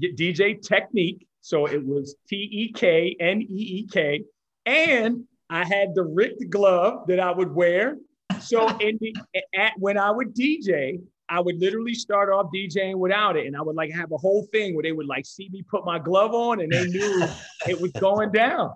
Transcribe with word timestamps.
DJ 0.00 0.60
Technique. 0.60 1.26
So 1.40 1.66
it 1.66 1.84
was 1.84 2.16
T 2.28 2.36
E 2.36 2.72
K 2.72 3.16
N 3.20 3.42
E 3.42 3.46
E 3.48 3.88
K. 3.90 4.22
And 4.66 5.24
I 5.50 5.64
had 5.64 5.94
the 5.94 6.02
ripped 6.02 6.48
glove 6.50 7.06
that 7.08 7.20
I 7.20 7.30
would 7.30 7.54
wear. 7.54 7.96
So 8.40 8.66
in 8.78 8.98
the, 9.00 9.14
at, 9.56 9.72
when 9.78 9.98
I 9.98 10.10
would 10.10 10.34
DJ, 10.34 11.00
I 11.28 11.40
would 11.40 11.58
literally 11.58 11.94
start 11.94 12.30
off 12.30 12.50
DJing 12.54 12.96
without 12.96 13.36
it. 13.36 13.46
And 13.46 13.56
I 13.56 13.62
would 13.62 13.76
like 13.76 13.92
have 13.92 14.12
a 14.12 14.16
whole 14.16 14.46
thing 14.52 14.74
where 14.74 14.82
they 14.82 14.92
would 14.92 15.06
like 15.06 15.26
see 15.26 15.48
me 15.50 15.62
put 15.62 15.84
my 15.84 15.98
glove 15.98 16.34
on 16.34 16.60
and 16.60 16.70
they 16.70 16.86
knew 16.86 17.26
it 17.68 17.80
was 17.80 17.92
going 17.92 18.32
down. 18.32 18.72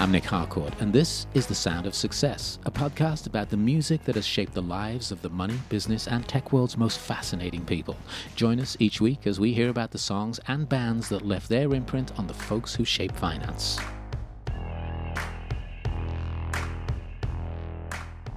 I'm 0.00 0.12
Nic 0.12 0.24
Harcourt, 0.24 0.72
and 0.80 0.94
this 0.94 1.26
is 1.34 1.46
The 1.46 1.54
Sound 1.54 1.86
of 1.86 1.94
Success, 1.94 2.58
a 2.64 2.70
podcast 2.70 3.26
about 3.26 3.50
the 3.50 3.58
music 3.58 4.02
that 4.04 4.14
has 4.14 4.26
shaped 4.26 4.54
the 4.54 4.62
lives 4.62 5.12
of 5.12 5.20
the 5.20 5.28
money, 5.28 5.58
business, 5.68 6.08
and 6.08 6.26
tech 6.26 6.54
world's 6.54 6.78
most 6.78 6.98
fascinating 6.98 7.66
people. 7.66 7.98
Join 8.34 8.60
us 8.60 8.78
each 8.80 9.02
week 9.02 9.26
as 9.26 9.38
we 9.38 9.52
hear 9.52 9.68
about 9.68 9.90
the 9.90 9.98
songs 9.98 10.40
and 10.48 10.66
bands 10.66 11.10
that 11.10 11.26
left 11.26 11.50
their 11.50 11.74
imprint 11.74 12.18
on 12.18 12.26
the 12.26 12.32
folks 12.32 12.74
who 12.74 12.82
shape 12.82 13.14
finance. 13.14 13.78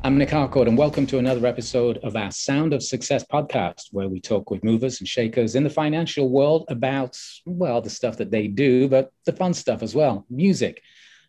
I'm 0.04 0.18
Nic 0.18 0.32
Harcourt, 0.32 0.68
and 0.68 0.78
welcome 0.78 1.08
to 1.08 1.18
another 1.18 1.48
episode 1.48 1.98
of 2.00 2.18
our 2.18 2.32
Sound 2.32 2.74
of 2.74 2.84
Success 2.84 3.24
podcast, 3.24 3.84
where 3.92 4.10
we 4.10 4.20
talk 4.20 4.52
with 4.52 4.66
movers 4.66 5.00
and 5.00 5.08
shakers 5.08 5.56
in 5.56 5.64
the 5.64 5.70
financial 5.70 6.28
world 6.28 6.66
about, 6.68 7.18
well, 7.46 7.80
the 7.80 7.90
stuff 7.90 8.18
that 8.18 8.32
they 8.32 8.50
do, 8.50 8.90
but 8.90 9.14
the 9.26 9.32
fun 9.32 9.54
stuff 9.54 9.82
as 9.82 9.96
well 9.96 10.26
music. 10.30 10.82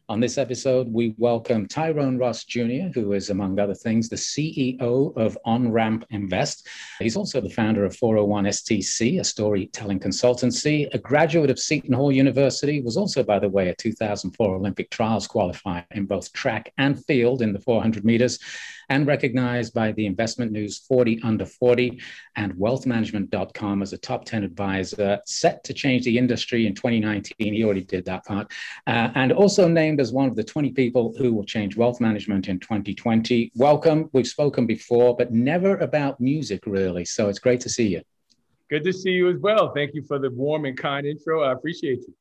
On 0.06 0.20
this 0.20 0.36
episode, 0.36 0.92
we 0.92 1.14
welcome 1.16 1.66
Tyrone 1.66 2.18
Ross 2.18 2.44
Jr., 2.44 2.92
who 2.92 3.14
is, 3.14 3.30
among 3.30 3.58
other 3.58 3.72
things, 3.72 4.10
the 4.10 4.16
CEO 4.16 5.16
of 5.16 5.38
OnRamp 5.46 6.02
Invest. 6.10 6.68
He's 6.98 7.16
also 7.16 7.40
the 7.40 7.48
founder 7.48 7.86
of 7.86 7.96
401 7.96 8.44
STC, 8.44 9.18
a 9.18 9.24
storytelling 9.24 10.00
consultancy, 10.00 10.92
a 10.92 10.98
graduate 10.98 11.48
of 11.48 11.58
Seton 11.58 11.94
Hall 11.94 12.12
University, 12.12 12.82
was 12.82 12.98
also, 12.98 13.22
by 13.22 13.38
the 13.38 13.48
way, 13.48 13.70
a 13.70 13.74
2004 13.76 14.54
Olympic 14.54 14.90
trials 14.90 15.26
qualifier 15.26 15.86
in 15.92 16.04
both 16.04 16.30
track 16.34 16.70
and 16.76 17.02
field 17.06 17.40
in 17.40 17.54
the 17.54 17.60
400 17.60 18.04
meters, 18.04 18.38
and 18.88 19.06
recognized 19.06 19.74
by 19.74 19.92
the 19.92 20.06
Investment 20.06 20.52
News 20.52 20.78
40 20.78 21.20
Under 21.22 21.46
40 21.46 22.00
and 22.36 22.54
wealthmanagement.com 22.54 23.82
as 23.82 23.92
a 23.92 23.98
top 23.98 24.24
10 24.24 24.44
advisor, 24.44 25.20
set 25.26 25.64
to 25.64 25.74
change 25.74 26.04
the 26.04 26.18
industry 26.18 26.66
in 26.66 26.74
2019. 26.74 27.34
He 27.38 27.64
already 27.64 27.84
did 27.84 28.04
that 28.06 28.24
part. 28.24 28.50
Uh, 28.86 29.10
and 29.14 29.32
also 29.32 29.68
named 29.68 30.00
as 30.00 30.12
one 30.12 30.28
of 30.28 30.36
the 30.36 30.44
20 30.44 30.72
people 30.72 31.14
who 31.18 31.32
will 31.32 31.44
change 31.44 31.76
wealth 31.76 32.00
management 32.00 32.48
in 32.48 32.58
2020. 32.60 33.52
Welcome. 33.54 34.10
We've 34.12 34.26
spoken 34.26 34.66
before, 34.66 35.16
but 35.16 35.32
never 35.32 35.76
about 35.78 36.20
music, 36.20 36.66
really. 36.66 37.04
So 37.04 37.28
it's 37.28 37.38
great 37.38 37.60
to 37.60 37.68
see 37.68 37.88
you. 37.88 38.02
Good 38.70 38.84
to 38.84 38.92
see 38.92 39.10
you 39.10 39.30
as 39.30 39.38
well. 39.38 39.72
Thank 39.74 39.94
you 39.94 40.02
for 40.02 40.18
the 40.18 40.30
warm 40.30 40.64
and 40.64 40.76
kind 40.76 41.06
intro. 41.06 41.42
I 41.42 41.52
appreciate 41.52 42.00
you. 42.00 42.14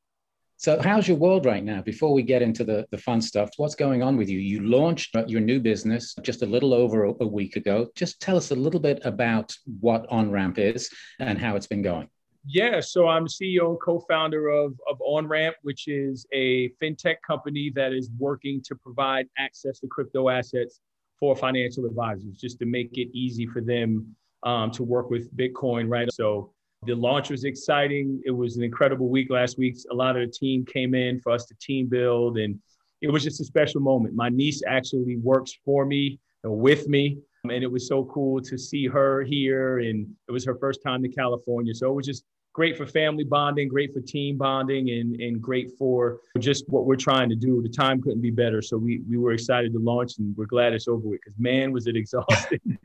So, 0.56 0.80
how's 0.80 1.08
your 1.08 1.16
world 1.16 1.46
right 1.46 1.64
now? 1.64 1.82
Before 1.82 2.14
we 2.14 2.22
get 2.22 2.40
into 2.40 2.64
the, 2.64 2.86
the 2.90 2.98
fun 2.98 3.20
stuff, 3.20 3.50
what's 3.56 3.74
going 3.74 4.02
on 4.02 4.16
with 4.16 4.28
you? 4.28 4.38
You 4.38 4.60
launched 4.60 5.16
your 5.26 5.40
new 5.40 5.58
business 5.58 6.14
just 6.22 6.42
a 6.42 6.46
little 6.46 6.72
over 6.72 7.04
a, 7.04 7.26
week 7.26 7.56
ago. 7.56 7.88
Just 7.96 8.20
tell 8.20 8.36
us 8.36 8.52
a 8.52 8.54
little 8.54 8.78
bit 8.78 9.00
about 9.04 9.54
what 9.80 10.08
OnRamp 10.10 10.58
is 10.58 10.88
and 11.18 11.38
how 11.38 11.56
it's 11.56 11.66
been 11.66 11.82
going. 11.82 12.08
Yeah, 12.46 12.80
so 12.80 13.08
I'm 13.08 13.26
CEO 13.26 13.70
and 13.70 13.80
co-founder 13.80 14.48
of, 14.48 14.78
of 14.88 14.98
OnRamp, 15.00 15.54
which 15.62 15.88
is 15.88 16.26
a 16.32 16.68
fintech 16.80 17.16
company 17.26 17.72
that 17.74 17.92
is 17.92 18.10
working 18.18 18.62
to 18.66 18.76
provide 18.76 19.26
access 19.36 19.80
to 19.80 19.88
crypto 19.88 20.28
assets 20.28 20.80
for 21.18 21.34
financial 21.34 21.84
advisors, 21.84 22.36
just 22.38 22.60
to 22.60 22.66
make 22.66 22.96
it 22.96 23.08
easy 23.12 23.46
for 23.46 23.60
them 23.60 24.14
um, 24.44 24.70
to 24.70 24.84
work 24.84 25.10
with 25.10 25.34
Bitcoin, 25.36 25.88
right? 25.88 26.12
So 26.12 26.53
the 26.86 26.94
launch 26.94 27.30
was 27.30 27.44
exciting. 27.44 28.20
It 28.24 28.30
was 28.30 28.56
an 28.56 28.62
incredible 28.62 29.08
week 29.08 29.30
last 29.30 29.58
week. 29.58 29.76
A 29.90 29.94
lot 29.94 30.16
of 30.16 30.26
the 30.26 30.32
team 30.32 30.64
came 30.64 30.94
in 30.94 31.20
for 31.20 31.32
us 31.32 31.46
to 31.46 31.54
team 31.60 31.86
build, 31.86 32.38
and 32.38 32.58
it 33.00 33.10
was 33.10 33.22
just 33.22 33.40
a 33.40 33.44
special 33.44 33.80
moment. 33.80 34.14
My 34.14 34.28
niece 34.28 34.62
actually 34.66 35.16
works 35.16 35.52
for 35.64 35.84
me 35.84 36.18
or 36.42 36.56
with 36.56 36.88
me, 36.88 37.18
and 37.44 37.62
it 37.62 37.70
was 37.70 37.86
so 37.88 38.04
cool 38.04 38.40
to 38.42 38.58
see 38.58 38.86
her 38.86 39.22
here. 39.22 39.78
And 39.80 40.08
it 40.28 40.32
was 40.32 40.44
her 40.44 40.56
first 40.56 40.82
time 40.82 41.02
to 41.02 41.08
California, 41.08 41.74
so 41.74 41.90
it 41.90 41.94
was 41.94 42.06
just 42.06 42.24
great 42.54 42.76
for 42.76 42.86
family 42.86 43.24
bonding, 43.24 43.68
great 43.68 43.92
for 43.92 44.00
team 44.00 44.38
bonding, 44.38 44.90
and, 44.90 45.20
and 45.20 45.42
great 45.42 45.72
for 45.76 46.20
just 46.38 46.64
what 46.68 46.86
we're 46.86 46.96
trying 46.96 47.28
to 47.28 47.34
do. 47.34 47.60
The 47.60 47.68
time 47.68 48.00
couldn't 48.00 48.22
be 48.22 48.30
better. 48.30 48.62
So 48.62 48.78
we, 48.78 49.02
we 49.10 49.18
were 49.18 49.32
excited 49.32 49.72
to 49.72 49.80
launch 49.80 50.18
and 50.18 50.34
we're 50.36 50.46
glad 50.46 50.72
it's 50.72 50.86
over 50.86 51.06
with 51.06 51.20
because 51.20 51.38
man, 51.38 51.72
was 51.72 51.86
it 51.88 51.96
exhausting. 52.04 52.78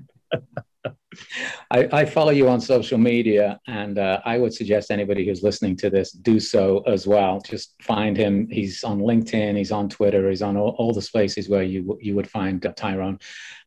I, 1.72 1.88
I, 1.92 2.06
follow 2.06 2.32
you 2.32 2.48
on 2.50 2.62
social 2.62 2.98
media, 2.98 3.60
and 3.68 3.98
uh, 3.98 4.22
I 4.26 4.38
would 4.38 4.54
suggest 4.54 4.92
anybody 4.92 5.26
who's 5.26 5.44
listening 5.44 5.76
to 5.78 5.90
this 5.90 6.12
do 6.12 6.40
so 6.40 6.80
as 6.88 7.08
well. 7.08 7.42
Just 7.42 7.76
find 7.82 8.18
him. 8.18 8.48
He's 8.50 8.84
on 8.84 9.00
LinkedIn, 9.00 9.58
he's 9.58 9.72
on 9.72 9.90
Twitter, 9.90 10.30
he's 10.30 10.42
on 10.42 10.58
all, 10.58 10.76
all 10.78 10.94
the 10.94 11.02
spaces 11.02 11.50
where 11.50 11.64
you 11.64 11.98
you 12.02 12.16
would 12.16 12.30
find 12.30 12.66
uh, 12.66 12.74
Tyrone. 12.74 13.20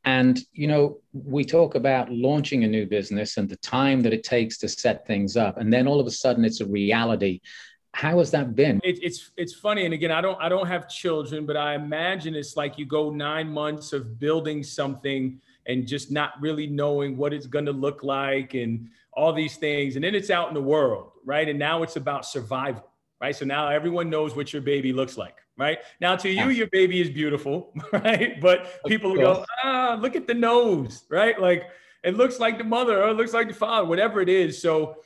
And 0.04 0.40
you 0.52 0.66
know, 0.66 0.98
we 1.12 1.44
talk 1.44 1.74
about 1.74 2.10
launching 2.10 2.64
a 2.64 2.68
new 2.68 2.86
business 2.86 3.36
and 3.36 3.48
the 3.48 3.56
time 3.56 4.00
that 4.02 4.12
it 4.12 4.24
takes 4.24 4.58
to 4.58 4.68
set 4.68 5.06
things 5.06 5.36
up, 5.36 5.58
and 5.58 5.72
then 5.72 5.86
all 5.86 6.00
of 6.00 6.06
a 6.06 6.10
sudden 6.10 6.44
it's 6.44 6.60
a 6.60 6.66
reality. 6.66 7.40
How 7.94 8.18
has 8.20 8.30
that 8.30 8.54
been? 8.54 8.80
It, 8.82 9.02
it's 9.02 9.32
it's 9.36 9.54
funny, 9.54 9.84
and 9.84 9.92
again, 9.92 10.10
I 10.10 10.20
don't 10.20 10.40
I 10.40 10.48
don't 10.48 10.66
have 10.66 10.88
children, 10.88 11.44
but 11.46 11.56
I 11.56 11.74
imagine 11.74 12.34
it's 12.34 12.56
like 12.56 12.78
you 12.78 12.86
go 12.86 13.10
nine 13.10 13.48
months 13.48 13.92
of 13.92 14.18
building 14.18 14.62
something 14.62 15.40
and 15.66 15.86
just 15.86 16.10
not 16.10 16.32
really 16.40 16.66
knowing 16.66 17.16
what 17.16 17.32
it's 17.32 17.46
going 17.46 17.66
to 17.66 17.72
look 17.72 18.02
like 18.02 18.54
and 18.54 18.88
all 19.12 19.32
these 19.32 19.56
things. 19.56 19.96
And 19.96 20.04
then 20.04 20.14
it's 20.14 20.30
out 20.30 20.48
in 20.48 20.54
the 20.54 20.62
world, 20.62 21.12
right? 21.24 21.48
And 21.48 21.58
now 21.58 21.82
it's 21.82 21.96
about 21.96 22.26
survival, 22.26 22.88
right? 23.20 23.34
So 23.34 23.44
now 23.44 23.68
everyone 23.68 24.10
knows 24.10 24.34
what 24.34 24.52
your 24.52 24.62
baby 24.62 24.92
looks 24.92 25.16
like, 25.16 25.36
right? 25.56 25.78
Now 26.00 26.16
to 26.16 26.28
you, 26.28 26.48
your 26.48 26.68
baby 26.68 27.00
is 27.00 27.10
beautiful, 27.10 27.72
right? 27.92 28.40
But 28.40 28.84
people 28.86 29.14
go, 29.14 29.44
ah, 29.62 29.98
look 30.00 30.16
at 30.16 30.26
the 30.26 30.34
nose, 30.34 31.04
right? 31.08 31.40
Like 31.40 31.66
it 32.02 32.16
looks 32.16 32.40
like 32.40 32.58
the 32.58 32.64
mother 32.64 33.02
or 33.02 33.10
it 33.10 33.14
looks 33.16 33.32
like 33.32 33.48
the 33.48 33.54
father, 33.54 33.86
whatever 33.86 34.20
it 34.20 34.28
is. 34.28 34.60
So 34.60 34.96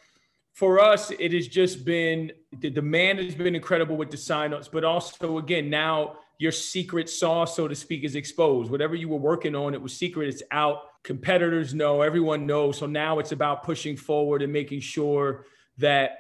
for 0.53 0.81
us, 0.81 1.11
it 1.11 1.33
has 1.35 1.49
just 1.49 1.85
been 1.85 2.33
the 2.61 2.71
demand 2.71 3.19
has 3.19 3.35
been 3.35 3.55
incredible 3.55 3.97
with 3.97 4.11
the 4.11 4.17
signups, 4.17 4.71
but 4.71 4.85
also 4.85 5.39
again 5.39 5.69
now 5.69 6.17
your 6.39 6.53
secret 6.53 7.09
sauce, 7.09 7.57
so 7.57 7.67
to 7.67 7.75
speak, 7.75 8.05
is 8.05 8.15
exposed. 8.15 8.71
Whatever 8.71 8.95
you 8.95 9.09
were 9.09 9.17
working 9.17 9.55
on, 9.55 9.75
it 9.75 9.81
was 9.81 9.97
secret, 9.97 10.29
it's 10.29 10.43
out. 10.51 10.83
Competitors 11.03 11.73
know, 11.73 12.03
everyone 12.03 12.47
knows. 12.47 12.79
So 12.79 12.87
now 12.87 13.19
it's 13.19 13.33
about 13.33 13.63
pushing 13.63 13.97
forward 13.97 14.43
and 14.43 14.53
making 14.53 14.81
sure 14.81 15.47
that 15.79 16.19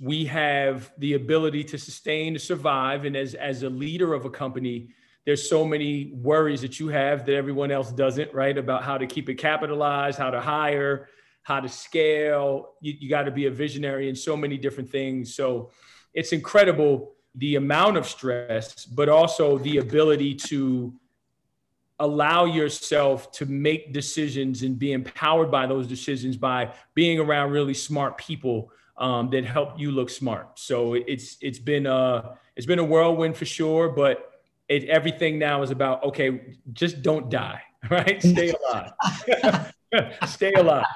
we 0.00 0.24
have 0.24 0.92
the 0.98 1.14
ability 1.14 1.62
to 1.64 1.78
sustain, 1.78 2.34
to 2.34 2.40
survive. 2.40 3.04
And 3.04 3.16
as, 3.16 3.34
as 3.34 3.62
a 3.62 3.70
leader 3.70 4.12
of 4.12 4.24
a 4.24 4.30
company, 4.30 4.90
there's 5.24 5.48
so 5.48 5.64
many 5.64 6.12
worries 6.14 6.60
that 6.62 6.80
you 6.80 6.88
have 6.88 7.24
that 7.26 7.34
everyone 7.34 7.70
else 7.70 7.92
doesn't, 7.92 8.34
right? 8.34 8.56
About 8.58 8.82
how 8.82 8.98
to 8.98 9.06
keep 9.06 9.28
it 9.28 9.36
capitalized, 9.36 10.18
how 10.18 10.30
to 10.30 10.40
hire, 10.40 11.08
how 11.42 11.60
to 11.60 11.68
scale. 11.68 12.74
You, 12.80 12.94
you 12.98 13.08
got 13.08 13.22
to 13.22 13.30
be 13.30 13.46
a 13.46 13.50
visionary 13.50 14.08
in 14.08 14.16
so 14.16 14.36
many 14.36 14.58
different 14.58 14.90
things. 14.90 15.34
So 15.34 15.70
it's 16.12 16.32
incredible 16.32 17.14
the 17.34 17.56
amount 17.56 17.96
of 17.96 18.06
stress, 18.06 18.84
but 18.84 19.08
also 19.08 19.58
the 19.58 19.78
ability 19.78 20.34
to 20.34 20.94
allow 22.00 22.44
yourself 22.44 23.30
to 23.32 23.46
make 23.46 23.92
decisions 23.92 24.62
and 24.62 24.78
be 24.78 24.92
empowered 24.92 25.50
by 25.50 25.66
those 25.66 25.86
decisions 25.86 26.36
by 26.36 26.72
being 26.94 27.18
around 27.18 27.50
really 27.50 27.74
smart 27.74 28.18
people 28.18 28.70
um, 28.96 29.30
that 29.30 29.44
help 29.44 29.78
you 29.78 29.90
look 29.90 30.10
smart. 30.10 30.58
So 30.58 30.94
it's 30.94 31.36
it's 31.40 31.58
been 31.58 31.86
a 31.86 32.38
it's 32.56 32.66
been 32.66 32.78
a 32.78 32.84
whirlwind 32.84 33.36
for 33.36 33.44
sure, 33.44 33.88
but 33.88 34.30
it, 34.68 34.84
everything 34.84 35.38
now 35.38 35.62
is 35.62 35.70
about 35.70 36.04
okay, 36.04 36.56
just 36.72 37.02
don't 37.02 37.30
die, 37.30 37.62
right? 37.90 38.22
Stay 38.22 38.52
alive, 38.52 39.72
stay 40.26 40.52
alive. 40.52 40.86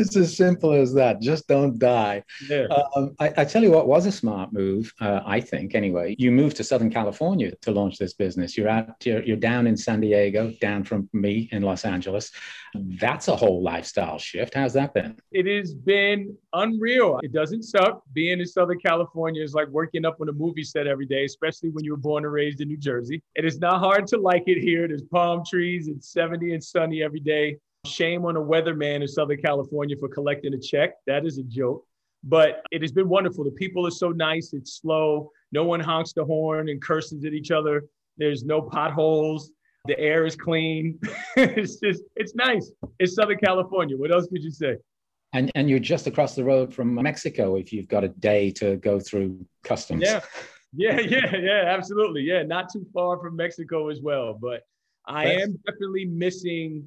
It's 0.00 0.16
as 0.16 0.36
simple 0.36 0.72
as 0.72 0.92
that. 0.94 1.20
Just 1.20 1.46
don't 1.46 1.78
die. 1.78 2.24
Yeah. 2.48 2.66
Um, 2.96 3.14
I, 3.20 3.32
I, 3.36 3.44
tell 3.44 3.62
you 3.62 3.70
what 3.70 3.86
was 3.86 4.06
a 4.06 4.12
smart 4.12 4.52
move, 4.52 4.92
uh, 5.00 5.20
I 5.24 5.40
think, 5.40 5.74
anyway. 5.74 6.16
You 6.18 6.32
moved 6.32 6.56
to 6.56 6.64
Southern 6.64 6.90
California 6.90 7.54
to 7.56 7.70
launch 7.70 7.98
this 7.98 8.14
business. 8.14 8.56
You're 8.56 8.68
out, 8.68 9.04
you're, 9.04 9.22
you're 9.22 9.36
down 9.36 9.66
in 9.66 9.76
San 9.76 10.00
Diego, 10.00 10.52
down 10.60 10.84
from 10.84 11.08
me 11.12 11.48
in 11.52 11.62
Los 11.62 11.84
Angeles. 11.84 12.32
That's 12.74 13.28
a 13.28 13.36
whole 13.36 13.62
lifestyle 13.62 14.18
shift. 14.18 14.54
How's 14.54 14.72
that 14.74 14.94
been? 14.94 15.18
It 15.32 15.46
has 15.46 15.74
been 15.74 16.36
unreal. 16.52 17.20
It 17.22 17.32
doesn't 17.32 17.64
suck. 17.64 18.02
Being 18.12 18.40
in 18.40 18.46
Southern 18.46 18.78
California 18.78 19.42
is 19.42 19.54
like 19.54 19.68
working 19.68 20.04
up 20.04 20.20
on 20.20 20.28
a 20.28 20.32
movie 20.32 20.64
set 20.64 20.86
every 20.86 21.06
day, 21.06 21.24
especially 21.24 21.70
when 21.70 21.84
you 21.84 21.92
were 21.92 21.98
born 21.98 22.24
and 22.24 22.32
raised 22.32 22.60
in 22.60 22.68
New 22.68 22.76
Jersey. 22.76 23.22
It 23.34 23.44
is 23.44 23.58
not 23.58 23.80
hard 23.80 24.06
to 24.08 24.18
like 24.18 24.44
it 24.46 24.60
here. 24.60 24.88
There's 24.88 25.02
palm 25.02 25.42
trees. 25.48 25.88
It's 25.88 26.12
70 26.12 26.54
and 26.54 26.62
sunny 26.62 27.02
every 27.02 27.20
day. 27.20 27.58
Shame 27.86 28.26
on 28.26 28.36
a 28.36 28.40
weatherman 28.40 29.00
in 29.00 29.08
Southern 29.08 29.40
California 29.40 29.96
for 29.98 30.08
collecting 30.08 30.52
a 30.52 30.58
check. 30.58 30.94
That 31.06 31.24
is 31.24 31.38
a 31.38 31.42
joke. 31.42 31.86
But 32.22 32.62
it 32.70 32.82
has 32.82 32.92
been 32.92 33.08
wonderful. 33.08 33.44
The 33.44 33.50
people 33.52 33.86
are 33.86 33.90
so 33.90 34.10
nice. 34.10 34.52
It's 34.52 34.80
slow. 34.80 35.30
No 35.52 35.64
one 35.64 35.80
honks 35.80 36.12
the 36.12 36.24
horn 36.24 36.68
and 36.68 36.82
curses 36.82 37.24
at 37.24 37.32
each 37.32 37.50
other. 37.50 37.84
There's 38.18 38.44
no 38.44 38.60
potholes. 38.60 39.50
The 39.86 39.98
air 39.98 40.26
is 40.26 40.36
clean. 40.36 41.00
it's 41.36 41.76
just, 41.76 42.02
it's 42.16 42.34
nice. 42.34 42.70
It's 42.98 43.14
Southern 43.14 43.38
California. 43.38 43.96
What 43.96 44.12
else 44.12 44.26
could 44.26 44.42
you 44.42 44.50
say? 44.50 44.76
And 45.32 45.50
and 45.54 45.70
you're 45.70 45.78
just 45.78 46.08
across 46.08 46.34
the 46.34 46.42
road 46.44 46.74
from 46.74 46.92
Mexico 46.94 47.54
if 47.54 47.72
you've 47.72 47.86
got 47.86 48.02
a 48.02 48.08
day 48.08 48.50
to 48.52 48.76
go 48.76 48.98
through 48.98 49.46
customs. 49.62 50.02
Yeah. 50.04 50.20
Yeah, 50.72 51.00
yeah, 51.00 51.36
yeah, 51.36 51.64
absolutely. 51.66 52.22
Yeah, 52.22 52.42
not 52.42 52.72
too 52.72 52.86
far 52.92 53.18
from 53.18 53.36
Mexico 53.36 53.88
as 53.88 54.00
well. 54.00 54.36
But 54.40 54.62
I 55.06 55.26
That's... 55.26 55.42
am 55.42 55.58
definitely 55.66 56.04
missing 56.04 56.84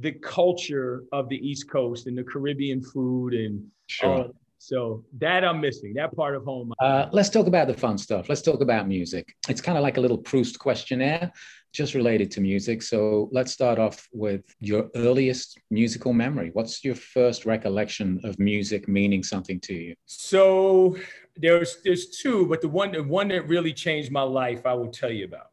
the 0.00 0.12
culture 0.12 1.04
of 1.12 1.28
the 1.28 1.36
East 1.36 1.70
Coast 1.70 2.06
and 2.06 2.18
the 2.18 2.24
Caribbean 2.24 2.82
food 2.82 3.34
and 3.34 3.64
sure. 3.86 4.30
so 4.58 5.04
that 5.18 5.44
I'm 5.44 5.60
missing, 5.60 5.94
that 5.94 6.14
part 6.16 6.34
of 6.34 6.44
home. 6.44 6.72
Uh, 6.80 7.06
let's 7.12 7.28
talk 7.28 7.46
about 7.46 7.68
the 7.68 7.74
fun 7.74 7.96
stuff. 7.98 8.28
Let's 8.28 8.42
talk 8.42 8.60
about 8.60 8.88
music. 8.88 9.36
It's 9.48 9.60
kind 9.60 9.78
of 9.78 9.82
like 9.82 9.96
a 9.96 10.00
little 10.00 10.18
Proust 10.18 10.58
questionnaire 10.58 11.32
just 11.72 11.94
related 11.94 12.30
to 12.30 12.40
music. 12.40 12.82
So 12.82 13.28
let's 13.32 13.52
start 13.52 13.80
off 13.80 14.08
with 14.12 14.42
your 14.60 14.90
earliest 14.94 15.58
musical 15.70 16.12
memory. 16.12 16.50
What's 16.52 16.84
your 16.84 16.94
first 16.94 17.44
recollection 17.46 18.20
of 18.22 18.38
music 18.38 18.88
meaning 18.88 19.24
something 19.24 19.60
to 19.60 19.74
you? 19.74 19.94
So 20.06 20.96
there's 21.36 21.78
there's 21.84 22.10
two, 22.10 22.46
but 22.46 22.60
the 22.60 22.68
one 22.68 22.92
the 22.92 23.02
one 23.02 23.28
that 23.28 23.48
really 23.48 23.72
changed 23.72 24.12
my 24.12 24.22
life, 24.22 24.66
I 24.66 24.74
will 24.74 24.90
tell 24.90 25.10
you 25.10 25.24
about. 25.24 25.50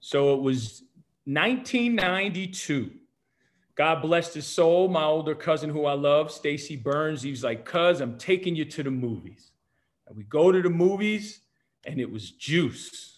So 0.00 0.34
it 0.34 0.42
was 0.42 0.82
1992. 1.24 2.90
God 3.74 4.02
bless 4.02 4.34
his 4.34 4.46
soul. 4.46 4.88
My 4.88 5.04
older 5.04 5.34
cousin, 5.34 5.70
who 5.70 5.86
I 5.86 5.94
love, 5.94 6.30
Stacy 6.30 6.76
Burns, 6.76 7.22
he 7.22 7.30
was 7.30 7.44
like, 7.44 7.64
"Cuz, 7.64 8.00
I'm 8.00 8.18
taking 8.18 8.54
you 8.54 8.64
to 8.66 8.82
the 8.82 8.90
movies." 8.90 9.52
And 10.06 10.16
we 10.16 10.24
go 10.24 10.52
to 10.52 10.60
the 10.60 10.70
movies, 10.70 11.40
and 11.84 12.00
it 12.00 12.10
was 12.10 12.30
Juice 12.32 13.10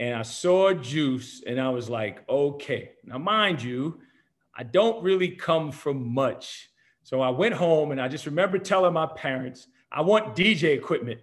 and 0.00 0.14
I 0.14 0.22
saw 0.22 0.72
Juice 0.72 1.42
and 1.46 1.60
I 1.60 1.68
was 1.68 1.90
like, 1.90 2.26
okay. 2.26 2.92
Now, 3.04 3.18
mind 3.18 3.62
you, 3.62 4.00
I 4.56 4.62
don't 4.62 5.04
really 5.04 5.28
come 5.28 5.70
from 5.70 6.14
much. 6.14 6.70
So 7.02 7.20
I 7.20 7.28
went 7.28 7.54
home 7.54 7.92
and 7.92 8.00
I 8.00 8.08
just 8.08 8.24
remember 8.24 8.58
telling 8.58 8.94
my 8.94 9.06
parents, 9.06 9.68
I 9.92 10.00
want 10.00 10.34
DJ 10.34 10.74
equipment. 10.74 11.20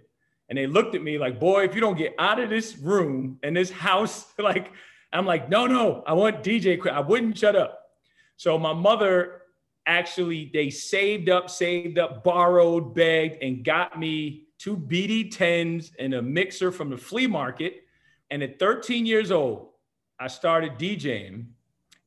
And 0.48 0.56
they 0.56 0.68
looked 0.68 0.94
at 0.94 1.02
me 1.02 1.18
like, 1.18 1.40
boy, 1.40 1.64
if 1.64 1.74
you 1.74 1.80
don't 1.80 1.98
get 1.98 2.14
out 2.20 2.38
of 2.38 2.50
this 2.50 2.78
room 2.78 3.40
and 3.42 3.56
this 3.56 3.70
house, 3.70 4.32
like, 4.38 4.70
I'm 5.12 5.26
like, 5.26 5.48
no, 5.48 5.66
no, 5.66 6.04
I 6.06 6.12
want 6.12 6.44
DJ 6.44 6.66
equipment. 6.66 7.04
I 7.04 7.08
wouldn't 7.08 7.36
shut 7.36 7.56
up. 7.56 7.80
So 8.38 8.56
my 8.58 8.72
mother 8.72 9.42
actually, 9.84 10.50
they 10.54 10.70
saved 10.70 11.28
up, 11.28 11.50
saved 11.50 11.98
up, 11.98 12.24
borrowed, 12.24 12.94
begged, 12.94 13.42
and 13.42 13.62
got 13.62 13.98
me 13.98 14.44
two 14.58 14.76
BD10s 14.76 15.92
and 15.98 16.14
a 16.14 16.22
mixer 16.22 16.72
from 16.72 16.88
the 16.88 16.96
flea 16.96 17.26
market 17.26 17.82
and 18.30 18.42
at 18.42 18.58
13 18.58 19.06
years 19.06 19.30
old, 19.30 19.68
I 20.20 20.28
started 20.28 20.74
DJing 20.74 21.46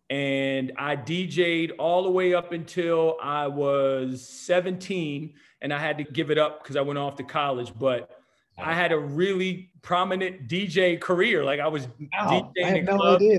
and 0.09 0.73
I 0.77 0.95
DJ'd 0.95 1.71
all 1.79 2.03
the 2.03 2.11
way 2.11 2.33
up 2.33 2.51
until 2.51 3.17
I 3.21 3.47
was 3.47 4.27
17 4.27 5.33
and 5.61 5.73
I 5.73 5.79
had 5.79 5.97
to 5.97 6.03
give 6.03 6.31
it 6.31 6.37
up 6.37 6.61
because 6.61 6.75
I 6.75 6.81
went 6.81 6.99
off 6.99 7.15
to 7.17 7.23
college. 7.23 7.73
But 7.77 8.09
I 8.57 8.73
had 8.73 8.91
a 8.91 8.99
really 8.99 9.71
prominent 9.81 10.47
DJ 10.47 10.99
career. 10.99 11.43
Like 11.43 11.59
I 11.59 11.67
was 11.67 11.87
wow, 12.13 12.51
DJing 12.57 12.65
I 12.65 12.77
in 12.77 12.85
no 12.85 12.97
clubs. 12.97 13.23
Yeah, 13.23 13.37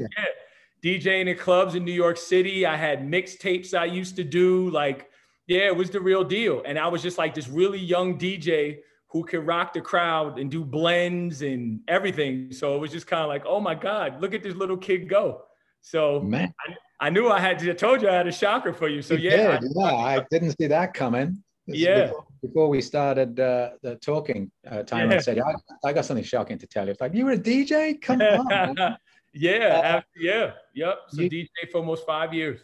DJing 0.83 1.29
in 1.29 1.39
clubs 1.39 1.75
in 1.75 1.85
New 1.85 1.93
York 1.93 2.17
City. 2.17 2.67
I 2.67 2.77
had 2.77 3.07
mixtapes 3.07 3.77
I 3.77 3.85
used 3.85 4.17
to 4.17 4.25
do. 4.25 4.69
Like, 4.71 5.09
yeah, 5.47 5.67
it 5.67 5.77
was 5.77 5.91
the 5.91 6.01
real 6.01 6.25
deal. 6.25 6.63
And 6.67 6.79
I 6.79 6.89
was 6.89 7.03
just 7.03 7.19
like 7.19 7.35
this 7.35 7.49
really 7.49 7.79
young 7.79 8.19
DJ 8.19 8.79
who 9.09 9.23
could 9.25 9.47
rock 9.47 9.75
the 9.75 9.81
crowd 9.81 10.39
and 10.39 10.51
do 10.51 10.65
blends 10.65 11.43
and 11.43 11.81
everything. 11.87 12.51
So 12.51 12.75
it 12.75 12.79
was 12.79 12.91
just 12.91 13.07
kind 13.07 13.23
of 13.23 13.29
like, 13.29 13.45
oh 13.47 13.61
my 13.61 13.75
God, 13.75 14.21
look 14.21 14.35
at 14.35 14.43
this 14.43 14.55
little 14.55 14.77
kid 14.77 15.09
go. 15.09 15.43
So 15.83 16.21
Man. 16.21 16.53
I, 16.67 17.07
I 17.07 17.11
knew 17.11 17.29
I 17.29 17.39
had 17.39 17.59
to, 17.61 17.71
I 17.71 17.75
told 17.75 18.01
you 18.01 18.09
I 18.09 18.15
had 18.15 18.27
a 18.27 18.33
shocker 18.33 18.73
for 18.73 18.89
you. 18.89 19.03
So 19.03 19.15
you 19.15 19.31
yeah. 19.31 19.59
Did, 19.59 19.71
I, 19.79 19.91
yeah, 19.91 19.97
I 19.97 20.25
didn't 20.31 20.57
see 20.59 20.67
that 20.69 20.95
coming. 20.95 21.43
This 21.67 21.79
yeah. 21.79 22.07
Before, 22.07 22.25
before, 22.43 22.69
we 22.69 22.81
started 22.81 23.39
uh, 23.39 23.71
the 23.83 23.97
talking 23.97 24.51
uh, 24.69 24.83
time, 24.83 25.11
yeah. 25.11 25.17
I 25.17 25.21
said, 25.21 25.39
I, 25.39 25.89
I, 25.89 25.93
got 25.93 26.05
something 26.05 26.25
shocking 26.25 26.59
to 26.59 26.67
tell 26.67 26.87
you. 26.87 26.93
It's 26.93 27.01
like, 27.01 27.15
you 27.15 27.25
were 27.25 27.33
a 27.33 27.39
DJ? 27.39 28.01
Come 28.01 28.21
on. 28.21 28.97
yeah. 29.35 29.81
Uh, 29.97 30.01
yeah. 30.17 30.53
Yep. 30.75 30.99
So 31.09 31.23
you, 31.23 31.31
DJ 31.31 31.49
for 31.71 31.79
almost 31.79 32.07
five 32.07 32.33
years 32.33 32.61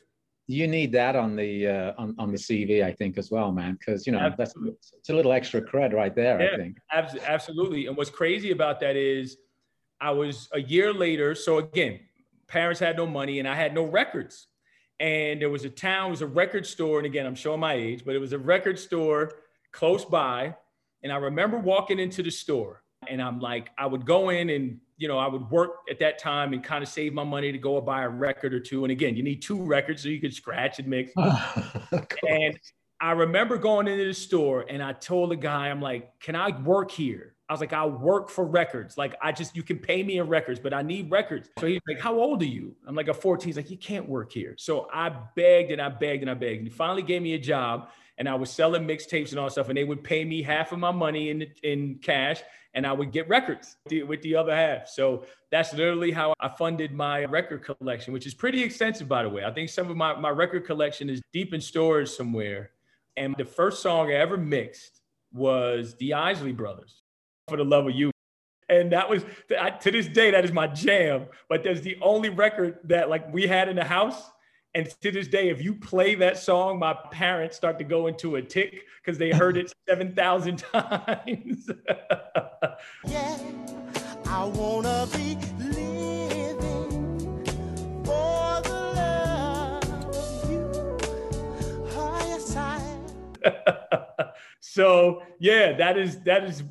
you 0.49 0.67
need 0.67 0.91
that 0.93 1.15
on 1.15 1.37
the 1.37 1.69
uh, 1.69 1.93
on, 1.99 2.15
on 2.19 2.33
the 2.33 2.39
CV, 2.39 2.83
I 2.83 2.91
think, 2.91 3.19
as 3.19 3.31
well, 3.31 3.53
man, 3.53 3.75
because 3.79 4.07
you 4.07 4.13
know 4.13 4.19
absolutely. 4.19 4.73
that's 4.73 4.93
it's 4.99 5.11
a 5.11 5.15
little 5.15 5.33
extra 5.33 5.61
cred 5.61 5.93
right 5.93 6.15
there. 6.15 6.41
Yeah, 6.41 6.55
I 6.55 6.57
think 6.57 6.79
absolutely. 6.91 7.87
And 7.87 7.97
what's 7.97 8.11
crazy 8.11 8.51
about 8.51 8.81
that 8.81 8.97
is, 8.97 9.37
I 10.01 10.11
was 10.11 10.49
a 10.53 10.61
year 10.61 10.93
later. 10.93 11.35
So 11.35 11.59
again, 11.59 12.01
parents 12.49 12.81
had 12.81 12.97
no 12.97 13.07
money, 13.07 13.39
and 13.39 13.47
I 13.47 13.55
had 13.55 13.75
no 13.75 13.85
records. 13.85 14.47
And 15.01 15.41
there 15.41 15.51
was 15.51 15.65
a 15.65 15.71
town, 15.71 16.09
it 16.09 16.11
was 16.11 16.23
a 16.23 16.27
record 16.27 16.67
store, 16.67 16.97
and 16.97 17.07
again, 17.07 17.25
I'm 17.25 17.37
showing 17.37 17.61
my 17.61 17.75
age, 17.75 18.05
but 18.05 18.17
it 18.17 18.19
was 18.19 18.33
a 18.33 18.39
record 18.39 18.79
store 18.79 19.31
close 19.71 20.05
by. 20.05 20.57
And 21.05 21.13
I 21.13 21.17
remember 21.17 21.59
walking 21.59 22.01
into 22.01 22.23
the 22.23 22.31
store, 22.31 22.83
and 23.07 23.23
I'm 23.23 23.39
like, 23.39 23.71
I 23.77 23.87
would 23.87 24.07
go 24.07 24.31
in 24.31 24.49
and 24.49 24.81
you 24.99 25.07
know, 25.09 25.17
I 25.17 25.29
would 25.29 25.49
work 25.51 25.77
at 25.89 25.99
that 26.01 26.19
time 26.19 26.53
and 26.53 26.63
kind 26.63 26.83
of 26.83 26.89
save 26.89 27.15
my 27.15 27.25
money 27.25 27.53
to 27.53 27.59
go 27.59 27.81
buy 27.81 28.03
a 28.03 28.09
record 28.09 28.53
or 28.53 28.61
two. 28.61 28.85
And 28.85 28.93
again, 28.93 29.17
you 29.17 29.23
need 29.23 29.41
two 29.41 29.63
records 29.63 30.03
so 30.03 30.09
you 30.09 30.21
could 30.21 30.35
scratch 30.35 30.81
and 30.81 30.89
mix. 30.89 31.13
and 32.29 32.59
I 33.01 33.13
remember 33.13 33.57
going 33.57 33.87
into 33.87 34.05
the 34.05 34.15
store 34.15 34.67
and 34.69 34.83
I 34.83 34.93
told 34.93 35.31
the 35.31 35.37
guy, 35.37 35.69
I'm 35.69 35.81
like, 35.81 36.19
can 36.19 36.35
I 36.35 36.51
work 36.63 36.91
here? 36.91 37.37
I 37.49 37.53
was 37.53 37.61
like, 37.61 37.73
I'll 37.73 37.91
work 37.91 38.29
for 38.29 38.45
records. 38.45 38.99
Like, 38.99 39.15
I 39.23 39.33
just, 39.33 39.57
you 39.57 39.63
can 39.63 39.79
pay 39.79 40.03
me 40.03 40.19
in 40.19 40.29
records, 40.29 40.61
but 40.61 40.75
I 40.75 40.83
need 40.83 41.11
records. 41.11 41.49
So 41.59 41.67
he's 41.67 41.81
like, 41.89 41.99
How 41.99 42.15
old 42.15 42.43
are 42.43 42.47
you? 42.47 42.75
I'm 42.87 42.95
like, 42.95 43.09
a 43.09 43.15
14. 43.15 43.47
He's 43.47 43.57
like, 43.57 43.71
You 43.71 43.79
can't 43.79 44.07
work 44.07 44.33
here. 44.33 44.55
So 44.59 44.89
I 44.93 45.11
begged 45.35 45.71
and 45.71 45.81
I 45.81 45.89
begged 45.89 46.23
and 46.23 46.31
I 46.31 46.35
begged. 46.35 46.59
And 46.59 46.69
he 46.69 46.75
finally 46.75 47.03
gave 47.03 47.23
me 47.23 47.35
a 47.35 47.39
job 47.39 47.89
and 48.19 48.29
I 48.29 48.35
was 48.35 48.51
selling 48.51 48.87
mixtapes 48.87 49.31
and 49.31 49.39
all 49.39 49.49
stuff. 49.49 49.69
And 49.69 49.79
they 49.79 49.85
would 49.85 50.05
pay 50.05 50.25
me 50.25 50.43
half 50.43 50.73
of 50.73 50.79
my 50.79 50.91
money 50.91 51.31
in, 51.31 51.47
in 51.63 52.01
cash 52.03 52.43
and 52.79 52.87
I 52.87 52.93
would 52.93 53.11
get 53.11 53.29
records 53.29 53.77
with 53.91 54.23
the 54.23 54.37
other 54.37 54.55
half. 54.55 54.89
So 54.89 55.25
that's 55.51 55.75
literally 55.75 56.13
how 56.13 56.33
I 56.39 56.49
funded 56.49 56.93
my 56.93 57.25
record 57.25 57.65
collection, 57.65 58.13
which 58.13 58.25
is 58.25 58.35
pretty 58.35 58.63
extensive, 58.63 59.09
by 59.09 59.25
the 59.25 59.29
way. 59.29 59.45
I 59.45 59.51
think 59.51 59.69
some 59.69 59.91
of 59.91 59.97
my, 59.97 60.15
my 60.15 60.29
record 60.31 60.65
collection 60.65 61.11
is 61.11 61.21
deep 61.33 61.53
in 61.53 61.61
storage 61.61 62.09
somewhere. 62.09 62.71
And 63.17 63.35
the 63.37 63.45
first 63.45 63.83
song 63.83 64.13
I 64.13 64.15
ever 64.15 64.37
mixed 64.37 65.01
was 65.33 65.97
the 65.97 66.15
Isley 66.15 66.53
Brothers, 66.53 67.03
For 67.49 67.57
the 67.57 67.65
Love 67.65 67.89
of 67.89 67.97
You. 67.97 68.13
And 68.69 68.93
that 68.93 69.11
was, 69.11 69.25
to 69.49 69.91
this 69.91 70.07
day, 70.07 70.31
that 70.31 70.45
is 70.45 70.53
my 70.53 70.69
jam. 70.69 71.27
But 71.49 71.65
there's 71.65 71.83
the 71.83 71.99
only 72.01 72.29
record 72.29 72.79
that 72.85 73.11
like 73.11 73.35
we 73.35 73.49
had 73.49 73.69
in 73.69 73.75
the 73.75 73.83
house 73.83 74.23
and 74.75 74.89
to 75.01 75.11
this 75.11 75.29
day, 75.29 75.49
if 75.49 75.63
you 75.63 75.75
play 75.75 76.15
that 76.17 76.39
song, 76.39 76.79
my 76.79 76.95
parents 77.11 77.57
start 77.57 77.79
to 77.79 77.85
go 77.85 78.07
into 78.07 78.37
a 78.37 78.43
tick 78.43 78.85
because 79.03 79.19
they 79.19 79.31
heard 79.31 79.57
it 79.57 79.73
7,000 79.89 80.59
times. 80.59 81.71
yeah, 83.07 83.39
I 84.27 84.45
want 84.45 84.87
to 84.87 85.09
be 85.17 85.37
living 85.59 87.45
for 88.05 88.61
the 88.63 88.93
love 88.95 90.15
of 90.15 90.51
you. 90.51 90.71
Oh, 91.97 92.25
yes, 92.27 92.57
I 92.57 92.99
so 94.61 95.23
yeah, 95.39 95.73
that 95.73 95.97
is 95.97 96.21
that 96.21 96.45
is 96.45 96.63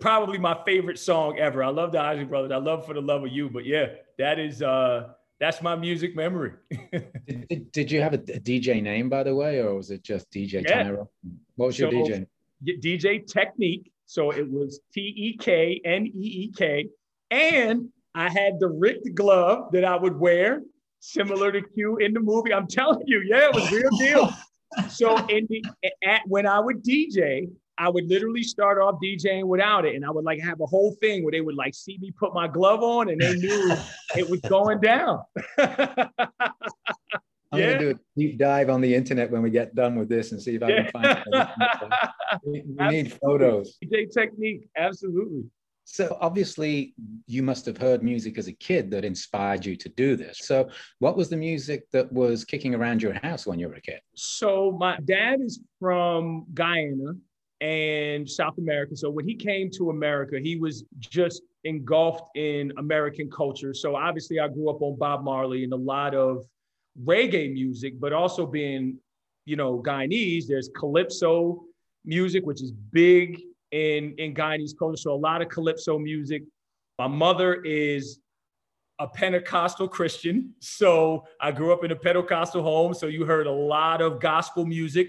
probably 0.00 0.38
my 0.38 0.58
favorite 0.64 0.98
song 0.98 1.38
ever. 1.38 1.62
I 1.62 1.68
love 1.68 1.92
the 1.92 2.00
Isley 2.00 2.24
Brothers. 2.24 2.50
I 2.50 2.56
love 2.56 2.86
for 2.86 2.94
the 2.94 3.02
love 3.02 3.24
of 3.24 3.30
you, 3.30 3.50
but 3.50 3.66
yeah, 3.66 3.86
that 4.18 4.38
is 4.38 4.62
uh 4.62 5.12
that's 5.42 5.60
my 5.60 5.74
music 5.74 6.14
memory. 6.14 6.52
did, 7.26 7.72
did, 7.72 7.90
you 7.90 8.00
have 8.00 8.14
a, 8.14 8.18
DJ 8.18 8.80
name, 8.80 9.08
by 9.08 9.24
the 9.24 9.34
way, 9.34 9.58
or 9.58 9.74
was 9.74 9.90
it 9.90 10.04
just 10.04 10.30
DJ 10.30 10.62
yeah. 10.62 10.84
Tyro? 10.84 11.10
What 11.56 11.66
was 11.66 11.78
your 11.80 11.90
DJ? 11.90 12.28
DJ 12.64 13.26
Technique. 13.26 13.90
So 14.06 14.30
it 14.30 14.48
was 14.48 14.78
T 14.94 15.00
E 15.00 15.36
K 15.36 15.80
N 15.84 16.06
E 16.06 16.10
E 16.14 16.52
K. 16.56 16.86
And 17.32 17.88
I 18.14 18.28
had 18.28 18.60
the 18.60 18.68
ripped 18.68 19.16
glove 19.16 19.72
that 19.72 19.84
I 19.84 19.96
would 19.96 20.16
wear, 20.16 20.62
similar 21.00 21.50
to 21.50 21.60
Q 21.60 21.96
in 21.96 22.14
the 22.14 22.20
movie. 22.20 22.54
I'm 22.54 22.68
telling 22.68 23.02
you, 23.06 23.20
yeah, 23.26 23.48
it 23.48 23.54
was 23.54 23.72
real 23.72 23.90
deal. 23.98 24.32
so 24.88 25.16
in 25.26 25.48
the, 25.50 25.64
at, 26.06 26.22
when 26.26 26.46
I 26.46 26.60
would 26.60 26.84
DJ, 26.84 27.50
I 27.78 27.88
would 27.88 28.08
literally 28.08 28.42
start 28.42 28.78
off 28.78 28.96
DJing 29.02 29.44
without 29.44 29.84
it. 29.84 29.94
And 29.94 30.04
I 30.04 30.10
would 30.10 30.24
like 30.24 30.40
have 30.40 30.60
a 30.60 30.66
whole 30.66 30.92
thing 31.00 31.24
where 31.24 31.32
they 31.32 31.40
would 31.40 31.56
like 31.56 31.74
see 31.74 31.98
me 31.98 32.10
put 32.10 32.34
my 32.34 32.48
glove 32.48 32.82
on 32.82 33.08
and 33.08 33.20
they 33.20 33.34
knew 33.34 33.74
it 34.16 34.28
was 34.28 34.40
going 34.40 34.80
down. 34.80 35.20
I'm 37.52 37.60
yeah. 37.60 37.72
gonna 37.72 37.78
do 37.78 37.90
a 37.90 37.94
deep 38.18 38.38
dive 38.38 38.70
on 38.70 38.80
the 38.80 38.94
internet 38.94 39.30
when 39.30 39.42
we 39.42 39.50
get 39.50 39.74
done 39.74 39.96
with 39.96 40.08
this 40.08 40.32
and 40.32 40.40
see 40.40 40.54
if 40.54 40.62
I 40.62 40.68
yeah. 40.70 40.90
can 40.90 41.24
find 41.24 41.48
we, 42.46 42.62
we 42.66 42.88
need 42.88 43.12
photos. 43.12 43.76
DJ 43.84 44.10
technique, 44.10 44.68
absolutely. 44.76 45.44
So 45.84 46.16
obviously 46.20 46.94
you 47.26 47.42
must 47.42 47.66
have 47.66 47.76
heard 47.76 48.02
music 48.02 48.38
as 48.38 48.46
a 48.46 48.52
kid 48.52 48.90
that 48.92 49.04
inspired 49.04 49.66
you 49.66 49.76
to 49.76 49.88
do 49.90 50.16
this. 50.16 50.38
So 50.42 50.70
what 51.00 51.16
was 51.16 51.28
the 51.28 51.36
music 51.36 51.90
that 51.90 52.10
was 52.10 52.44
kicking 52.44 52.74
around 52.74 53.02
your 53.02 53.14
house 53.14 53.46
when 53.46 53.58
you 53.58 53.68
were 53.68 53.74
a 53.74 53.80
kid? 53.80 54.00
So 54.14 54.72
my 54.72 54.98
dad 55.04 55.40
is 55.42 55.60
from 55.78 56.46
Guyana 56.54 57.14
and 57.62 58.28
South 58.28 58.58
America. 58.58 58.94
So 58.96 59.08
when 59.08 59.26
he 59.26 59.34
came 59.34 59.70
to 59.72 59.88
America, 59.90 60.38
he 60.38 60.56
was 60.56 60.84
just 60.98 61.42
engulfed 61.64 62.36
in 62.36 62.72
American 62.76 63.30
culture. 63.30 63.72
So 63.72 63.96
obviously, 63.96 64.38
I 64.40 64.48
grew 64.48 64.68
up 64.68 64.82
on 64.82 64.98
Bob 64.98 65.24
Marley 65.24 65.64
and 65.64 65.72
a 65.72 65.76
lot 65.76 66.14
of 66.14 66.44
reggae 67.02 67.50
music, 67.50 67.98
but 67.98 68.12
also 68.12 68.44
being 68.44 68.98
you 69.44 69.56
know, 69.56 69.82
Guyanese, 69.82 70.46
there's 70.46 70.70
calypso 70.76 71.64
music, 72.04 72.44
which 72.44 72.62
is 72.62 72.72
big 72.72 73.40
in, 73.70 74.14
in 74.18 74.34
Guyanese 74.34 74.76
culture. 74.78 74.96
So 74.96 75.12
a 75.12 75.16
lot 75.16 75.42
of 75.42 75.48
calypso 75.48 75.98
music. 75.98 76.42
My 76.98 77.06
mother 77.06 77.54
is 77.62 78.20
a 78.98 79.08
Pentecostal 79.08 79.88
Christian. 79.88 80.52
So 80.60 81.24
I 81.40 81.50
grew 81.50 81.72
up 81.72 81.82
in 81.84 81.90
a 81.90 81.96
Pentecostal 81.96 82.62
home. 82.62 82.94
So 82.94 83.06
you 83.06 83.24
heard 83.24 83.46
a 83.46 83.52
lot 83.52 84.00
of 84.00 84.20
gospel 84.20 84.64
music 84.64 85.08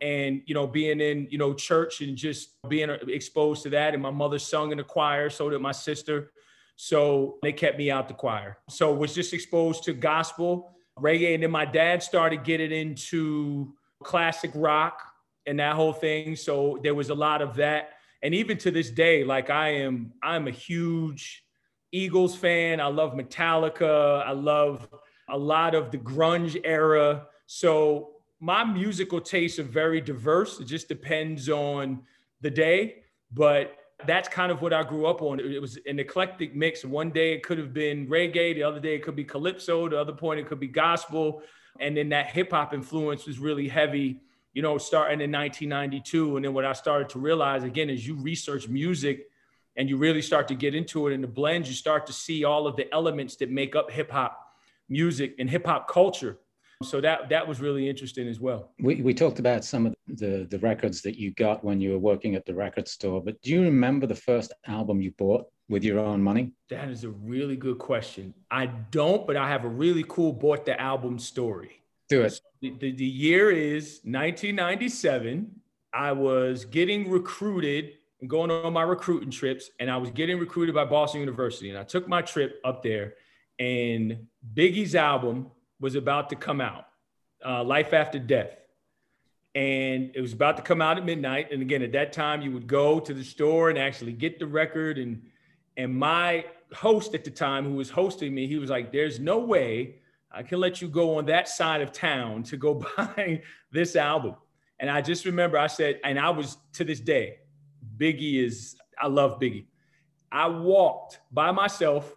and, 0.00 0.42
you 0.46 0.54
know, 0.54 0.66
being 0.66 1.00
in, 1.00 1.28
you 1.30 1.38
know, 1.38 1.54
church 1.54 2.00
and 2.00 2.16
just 2.16 2.50
being 2.68 2.90
exposed 3.08 3.62
to 3.64 3.70
that. 3.70 3.94
And 3.94 4.02
my 4.02 4.10
mother 4.10 4.38
sung 4.38 4.72
in 4.72 4.78
the 4.78 4.84
choir. 4.84 5.30
So 5.30 5.50
did 5.50 5.60
my 5.60 5.72
sister. 5.72 6.32
So 6.76 7.38
they 7.42 7.52
kept 7.52 7.76
me 7.76 7.90
out 7.90 8.08
the 8.08 8.14
choir. 8.14 8.58
So 8.68 8.94
was 8.94 9.14
just 9.14 9.34
exposed 9.34 9.84
to 9.84 9.92
gospel, 9.92 10.70
reggae. 10.98 11.34
And 11.34 11.42
then 11.42 11.50
my 11.50 11.64
dad 11.64 12.02
started 12.02 12.44
getting 12.44 12.70
into 12.70 13.74
classic 14.02 14.52
rock 14.54 15.02
and 15.46 15.58
that 15.58 15.74
whole 15.74 15.92
thing. 15.92 16.36
So 16.36 16.78
there 16.82 16.94
was 16.94 17.10
a 17.10 17.14
lot 17.14 17.42
of 17.42 17.56
that. 17.56 17.90
And 18.22 18.34
even 18.34 18.58
to 18.58 18.70
this 18.70 18.90
day, 18.90 19.24
like 19.24 19.50
I 19.50 19.68
am, 19.76 20.12
I'm 20.22 20.46
a 20.46 20.52
huge 20.52 21.44
Eagles 21.90 22.36
fan. 22.36 22.80
I 22.80 22.86
love 22.86 23.14
Metallica. 23.14 24.24
I 24.24 24.32
love 24.32 24.88
a 25.28 25.38
lot 25.38 25.74
of 25.74 25.90
the 25.90 25.98
grunge 25.98 26.60
era. 26.64 27.26
So 27.46 28.10
my 28.40 28.64
musical 28.64 29.20
tastes 29.20 29.58
are 29.58 29.64
very 29.64 30.00
diverse. 30.00 30.60
It 30.60 30.66
just 30.66 30.88
depends 30.88 31.48
on 31.48 32.02
the 32.40 32.50
day, 32.50 33.02
but 33.32 33.76
that's 34.06 34.28
kind 34.28 34.52
of 34.52 34.62
what 34.62 34.72
I 34.72 34.84
grew 34.84 35.06
up 35.06 35.22
on. 35.22 35.40
It 35.40 35.60
was 35.60 35.78
an 35.86 35.98
eclectic 35.98 36.54
mix. 36.54 36.84
One 36.84 37.10
day 37.10 37.32
it 37.32 37.42
could 37.42 37.58
have 37.58 37.74
been 37.74 38.06
reggae, 38.06 38.54
the 38.54 38.62
other 38.62 38.78
day 38.78 38.94
it 38.94 39.02
could 39.02 39.16
be 39.16 39.24
calypso, 39.24 39.88
the 39.88 40.00
other 40.00 40.12
point 40.12 40.38
it 40.38 40.46
could 40.46 40.60
be 40.60 40.68
gospel, 40.68 41.42
and 41.80 41.96
then 41.96 42.08
that 42.10 42.28
hip 42.28 42.52
hop 42.52 42.72
influence 42.72 43.26
was 43.26 43.38
really 43.38 43.66
heavy. 43.68 44.20
You 44.52 44.62
know, 44.62 44.78
starting 44.78 45.20
in 45.20 45.30
1992, 45.30 46.36
and 46.36 46.44
then 46.44 46.54
what 46.54 46.64
I 46.64 46.72
started 46.72 47.08
to 47.10 47.18
realize 47.18 47.64
again 47.64 47.90
as 47.90 48.06
you 48.06 48.14
research 48.14 48.68
music 48.68 49.28
and 49.76 49.88
you 49.88 49.96
really 49.96 50.22
start 50.22 50.48
to 50.48 50.54
get 50.54 50.74
into 50.74 51.06
it 51.06 51.12
in 51.12 51.20
the 51.20 51.28
blends, 51.28 51.68
you 51.68 51.74
start 51.74 52.06
to 52.06 52.12
see 52.12 52.44
all 52.44 52.66
of 52.66 52.74
the 52.74 52.92
elements 52.92 53.36
that 53.36 53.50
make 53.50 53.76
up 53.76 53.90
hip 53.90 54.10
hop 54.10 54.40
music 54.88 55.34
and 55.38 55.50
hip 55.50 55.66
hop 55.66 55.88
culture. 55.88 56.38
So 56.84 57.00
that 57.00 57.28
that 57.28 57.46
was 57.46 57.60
really 57.60 57.88
interesting 57.88 58.28
as 58.28 58.38
well. 58.38 58.70
We, 58.78 59.02
we 59.02 59.12
talked 59.12 59.40
about 59.40 59.64
some 59.64 59.86
of 59.86 59.94
the, 60.06 60.46
the 60.48 60.60
records 60.60 61.02
that 61.02 61.18
you 61.18 61.32
got 61.32 61.64
when 61.64 61.80
you 61.80 61.90
were 61.90 61.98
working 61.98 62.36
at 62.36 62.46
the 62.46 62.54
record 62.54 62.86
store, 62.86 63.20
but 63.20 63.40
do 63.42 63.50
you 63.50 63.62
remember 63.62 64.06
the 64.06 64.14
first 64.14 64.52
album 64.66 65.00
you 65.00 65.10
bought 65.18 65.46
with 65.68 65.82
your 65.82 65.98
own 65.98 66.22
money? 66.22 66.52
That 66.70 66.88
is 66.88 67.02
a 67.02 67.10
really 67.10 67.56
good 67.56 67.78
question. 67.78 68.32
I 68.50 68.66
don't, 68.66 69.26
but 69.26 69.36
I 69.36 69.48
have 69.48 69.64
a 69.64 69.68
really 69.68 70.04
cool 70.08 70.32
bought 70.32 70.64
the 70.64 70.80
album 70.80 71.18
story. 71.18 71.82
Do 72.08 72.22
it. 72.22 72.40
The, 72.60 72.70
the, 72.78 72.92
the 72.92 73.04
year 73.04 73.50
is 73.50 74.00
1997. 74.04 75.50
I 75.92 76.12
was 76.12 76.64
getting 76.64 77.10
recruited 77.10 77.94
and 78.20 78.30
going 78.30 78.52
on 78.52 78.72
my 78.72 78.82
recruiting 78.82 79.30
trips, 79.30 79.70
and 79.80 79.90
I 79.90 79.96
was 79.96 80.10
getting 80.10 80.38
recruited 80.38 80.76
by 80.76 80.84
Boston 80.84 81.20
University. 81.20 81.70
And 81.70 81.78
I 81.78 81.82
took 81.82 82.06
my 82.06 82.22
trip 82.22 82.60
up 82.64 82.84
there, 82.84 83.14
and 83.58 84.26
Biggie's 84.54 84.94
album 84.94 85.50
was 85.80 85.94
about 85.94 86.30
to 86.30 86.36
come 86.36 86.60
out, 86.60 86.86
uh, 87.44 87.62
Life 87.62 87.92
After 87.92 88.18
Death. 88.18 88.56
And 89.54 90.12
it 90.14 90.20
was 90.20 90.32
about 90.32 90.56
to 90.58 90.62
come 90.62 90.82
out 90.82 90.98
at 90.98 91.04
midnight. 91.04 91.52
And 91.52 91.62
again, 91.62 91.82
at 91.82 91.92
that 91.92 92.12
time, 92.12 92.42
you 92.42 92.52
would 92.52 92.66
go 92.66 93.00
to 93.00 93.14
the 93.14 93.24
store 93.24 93.70
and 93.70 93.78
actually 93.78 94.12
get 94.12 94.38
the 94.38 94.46
record. 94.46 94.98
And 94.98 95.22
and 95.76 95.94
my 95.94 96.44
host 96.74 97.14
at 97.14 97.24
the 97.24 97.30
time, 97.30 97.64
who 97.64 97.74
was 97.74 97.90
hosting 97.90 98.34
me, 98.34 98.46
he 98.46 98.58
was 98.58 98.70
like, 98.70 98.92
"There's 98.92 99.18
no 99.18 99.38
way 99.38 99.96
I 100.30 100.42
can 100.42 100.60
let 100.60 100.82
you 100.82 100.88
go 100.88 101.16
on 101.16 101.26
that 101.26 101.48
side 101.48 101.80
of 101.80 101.92
town 101.92 102.42
to 102.44 102.56
go 102.56 102.74
buy 102.96 103.42
this 103.72 103.96
album." 103.96 104.36
And 104.80 104.90
I 104.90 105.00
just 105.00 105.24
remember 105.24 105.58
I 105.58 105.66
said, 105.66 106.00
and 106.04 106.18
I 106.18 106.30
was 106.30 106.56
to 106.74 106.84
this 106.84 107.00
day, 107.00 107.38
Biggie 107.96 108.44
is, 108.44 108.76
I 109.00 109.08
love 109.08 109.40
Biggie. 109.40 109.66
I 110.30 110.46
walked 110.46 111.20
by 111.32 111.50
myself, 111.50 112.14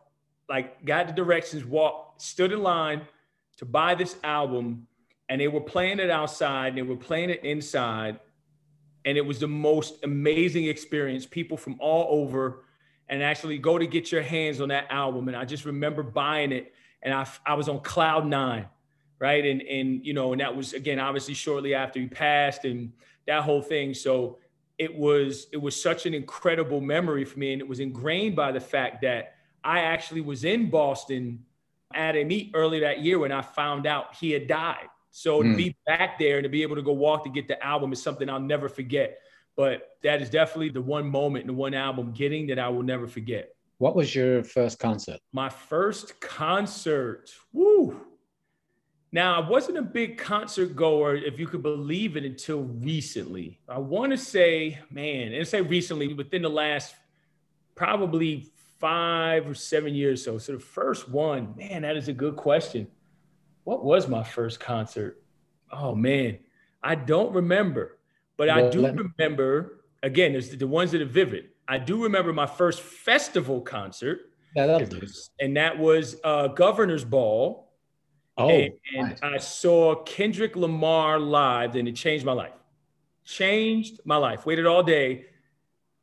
like 0.47 0.85
got 0.85 1.07
the 1.07 1.13
directions, 1.13 1.65
walked, 1.65 2.21
stood 2.21 2.51
in 2.51 2.61
line 2.61 3.01
to 3.61 3.65
buy 3.65 3.95
this 3.95 4.17
album, 4.23 4.87
and 5.29 5.39
they 5.39 5.47
were 5.47 5.61
playing 5.61 5.99
it 5.99 6.09
outside 6.09 6.69
and 6.69 6.77
they 6.79 6.81
were 6.81 6.97
playing 6.97 7.29
it 7.29 7.45
inside. 7.45 8.19
And 9.05 9.17
it 9.17 9.25
was 9.25 9.39
the 9.39 9.47
most 9.47 10.03
amazing 10.03 10.65
experience. 10.65 11.25
People 11.25 11.55
from 11.57 11.77
all 11.79 12.21
over 12.21 12.65
and 13.07 13.23
actually 13.23 13.59
go 13.59 13.77
to 13.77 13.87
get 13.87 14.11
your 14.11 14.23
hands 14.23 14.59
on 14.59 14.69
that 14.69 14.87
album. 14.89 15.27
And 15.29 15.37
I 15.37 15.45
just 15.45 15.63
remember 15.63 16.03
buying 16.03 16.51
it 16.51 16.73
and 17.01 17.13
I, 17.13 17.25
I 17.45 17.53
was 17.53 17.69
on 17.69 17.79
cloud 17.81 18.27
nine, 18.27 18.67
right? 19.19 19.45
And, 19.45 19.61
and, 19.61 20.05
you 20.05 20.13
know, 20.13 20.33
and 20.33 20.41
that 20.41 20.53
was, 20.53 20.73
again, 20.73 20.99
obviously 20.99 21.33
shortly 21.33 21.73
after 21.73 21.99
he 21.99 22.07
passed 22.07 22.65
and 22.65 22.91
that 23.25 23.43
whole 23.43 23.61
thing. 23.61 23.93
So 23.93 24.39
it 24.81 24.93
was 24.97 25.45
it 25.51 25.61
was 25.61 25.79
such 25.79 26.07
an 26.07 26.15
incredible 26.15 26.81
memory 26.81 27.23
for 27.23 27.37
me 27.37 27.53
and 27.53 27.61
it 27.61 27.67
was 27.67 27.79
ingrained 27.79 28.35
by 28.35 28.51
the 28.51 28.59
fact 28.59 28.99
that 29.03 29.35
i 29.63 29.81
actually 29.81 30.21
was 30.21 30.43
in 30.43 30.71
boston 30.71 31.37
at 31.95 32.15
a 32.15 32.23
meet 32.23 32.51
early 32.53 32.79
that 32.79 33.01
year 33.01 33.19
when 33.19 33.31
i 33.31 33.41
found 33.41 33.85
out 33.85 34.15
he 34.15 34.31
had 34.31 34.47
died 34.47 34.87
so 35.11 35.39
mm. 35.39 35.43
to 35.43 35.49
hmm. 35.49 35.55
be 35.55 35.75
back 35.85 36.17
there 36.17 36.37
and 36.37 36.43
to 36.43 36.49
be 36.49 36.61
able 36.61 36.75
to 36.75 36.81
go 36.81 36.91
walk 36.91 37.23
to 37.23 37.29
get 37.29 37.47
the 37.47 37.61
album 37.65 37.91
is 37.91 38.01
something 38.01 38.29
i'll 38.29 38.39
never 38.39 38.69
forget 38.69 39.19
but 39.55 39.97
that 40.03 40.21
is 40.21 40.29
definitely 40.29 40.69
the 40.69 40.81
one 40.81 41.09
moment 41.09 41.43
and 41.43 41.49
the 41.49 41.59
one 41.59 41.73
album 41.73 42.11
getting 42.11 42.47
that 42.47 42.59
i 42.59 42.69
will 42.69 42.83
never 42.83 43.07
forget 43.07 43.53
what 43.77 43.95
was 43.95 44.13
your 44.13 44.43
first 44.43 44.79
concert 44.79 45.19
my 45.33 45.49
first 45.49 46.19
concert 46.19 47.33
woo 47.53 47.99
now, 49.13 49.41
I 49.41 49.47
wasn't 49.47 49.77
a 49.77 49.81
big 49.81 50.17
concert 50.17 50.73
goer, 50.73 51.15
if 51.15 51.37
you 51.37 51.45
could 51.45 51.61
believe 51.61 52.15
it, 52.15 52.23
until 52.23 52.61
recently. 52.61 53.59
I 53.67 53.77
want 53.77 54.13
to 54.13 54.17
say, 54.17 54.79
man, 54.89 55.33
and 55.33 55.45
say 55.45 55.59
recently, 55.59 56.13
within 56.13 56.43
the 56.43 56.49
last 56.49 56.95
probably 57.75 58.49
five 58.81 59.47
or 59.47 59.53
seven 59.53 59.95
years 59.95 60.23
so. 60.23 60.37
So 60.37 60.53
the 60.53 60.59
first 60.59 61.07
one, 61.07 61.53
man, 61.55 61.83
that 61.83 61.95
is 61.95 62.09
a 62.09 62.13
good 62.13 62.35
question. 62.35 62.87
What 63.63 63.85
was 63.85 64.07
my 64.07 64.23
first 64.23 64.59
concert? 64.59 65.21
Oh 65.71 65.95
man, 65.95 66.39
I 66.83 66.95
don't 66.95 67.33
remember, 67.33 67.99
but 68.35 68.49
well, 68.49 68.67
I 68.67 68.69
do 68.69 68.85
remember. 68.87 69.77
Again, 70.03 70.31
there's 70.31 70.49
the 70.49 70.67
ones 70.67 70.91
that 70.91 71.01
are 71.01 71.05
vivid. 71.05 71.49
I 71.67 71.77
do 71.77 72.03
remember 72.03 72.33
my 72.33 72.47
first 72.47 72.81
festival 72.81 73.61
concert. 73.61 74.31
Yeah. 74.55 74.83
And 75.39 75.55
that 75.55 75.77
was 75.77 76.17
uh, 76.23 76.47
Governor's 76.47 77.05
Ball 77.05 77.71
Oh, 78.37 78.49
and, 78.49 78.73
and 78.97 79.19
I 79.21 79.37
saw 79.37 79.95
Kendrick 80.03 80.55
Lamar 80.55 81.19
live, 81.19 81.75
and 81.75 81.87
it 81.87 81.95
changed 81.95 82.25
my 82.25 82.31
life. 82.31 82.53
Changed 83.25 83.99
my 84.05 84.17
life. 84.17 84.45
Waited 84.45 84.65
all 84.65 84.83
day. 84.83 85.25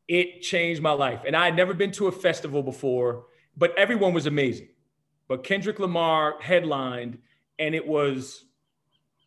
It 0.09 0.41
changed 0.43 0.83
my 0.83 0.93
life. 0.93 1.23
And 1.27 1.37
I 1.37 1.45
had 1.45 1.55
never 1.55 1.75
been 1.75 1.93
to 1.93 2.09
a 2.09 2.13
festival 2.13 2.63
before, 2.63 3.27
but 3.57 3.77
everyone 3.77 4.15
was 4.15 4.27
amazing. 4.27 4.69
But 5.29 5.45
Kendrick 5.45 5.79
Lamar 5.79 6.37
headlined, 6.41 7.19
and 7.59 7.75
it 7.75 7.87
was 7.87 8.47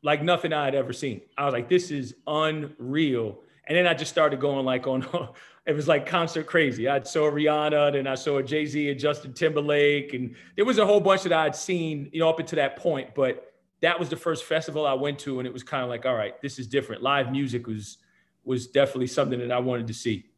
like 0.04 0.24
nothing 0.24 0.52
I 0.52 0.66
had 0.66 0.76
ever 0.76 0.94
seen. 0.94 1.22
I 1.38 1.46
was 1.46 1.54
like, 1.54 1.70
this 1.70 1.92
is 1.92 2.16
unreal. 2.26 3.40
And 3.68 3.78
then 3.78 3.86
I 3.86 3.94
just 3.94 4.12
started 4.12 4.40
going 4.40 4.66
like 4.66 4.88
on 4.88 5.08
it 5.66 5.74
was 5.74 5.88
like 5.88 6.08
concert 6.08 6.48
crazy. 6.48 6.90
I 6.90 7.02
saw 7.04 7.30
Rihanna, 7.30 7.94
then 7.94 8.08
I 8.08 8.16
saw 8.16 8.42
Jay 8.42 8.66
Z 8.66 8.90
and 8.90 9.00
Justin 9.00 9.34
Timberlake, 9.34 10.14
and 10.14 10.36
there 10.56 10.66
was 10.66 10.80
a 10.80 10.86
whole 10.86 11.00
bunch 11.00 11.24
that 11.24 11.34
I'd 11.34 11.56
seen, 11.56 12.10
you 12.12 12.20
know, 12.20 12.30
up 12.30 12.40
until 12.40 12.58
that 12.58 12.78
point. 12.78 13.14
But 13.14 13.54
that 13.82 14.00
was 14.00 14.10
the 14.10 14.16
first 14.16 14.44
festival 14.46 14.86
I 14.86 14.94
went 14.94 15.20
to, 15.20 15.40
and 15.40 15.48
it 15.48 15.54
was 15.54 15.64
kind 15.64 15.84
of 15.84 15.90
like, 15.90 16.06
all 16.06 16.16
right, 16.16 16.40
this 16.42 16.58
is 16.58 16.68
different. 16.68 17.04
Live 17.04 17.32
music 17.32 17.68
was 17.68 17.98
was 18.44 18.68
definitely 18.68 19.08
something 19.08 19.40
that 19.40 19.52
I 19.52 19.60
wanted 19.60 19.86
to 19.88 19.94
see. 19.94 20.31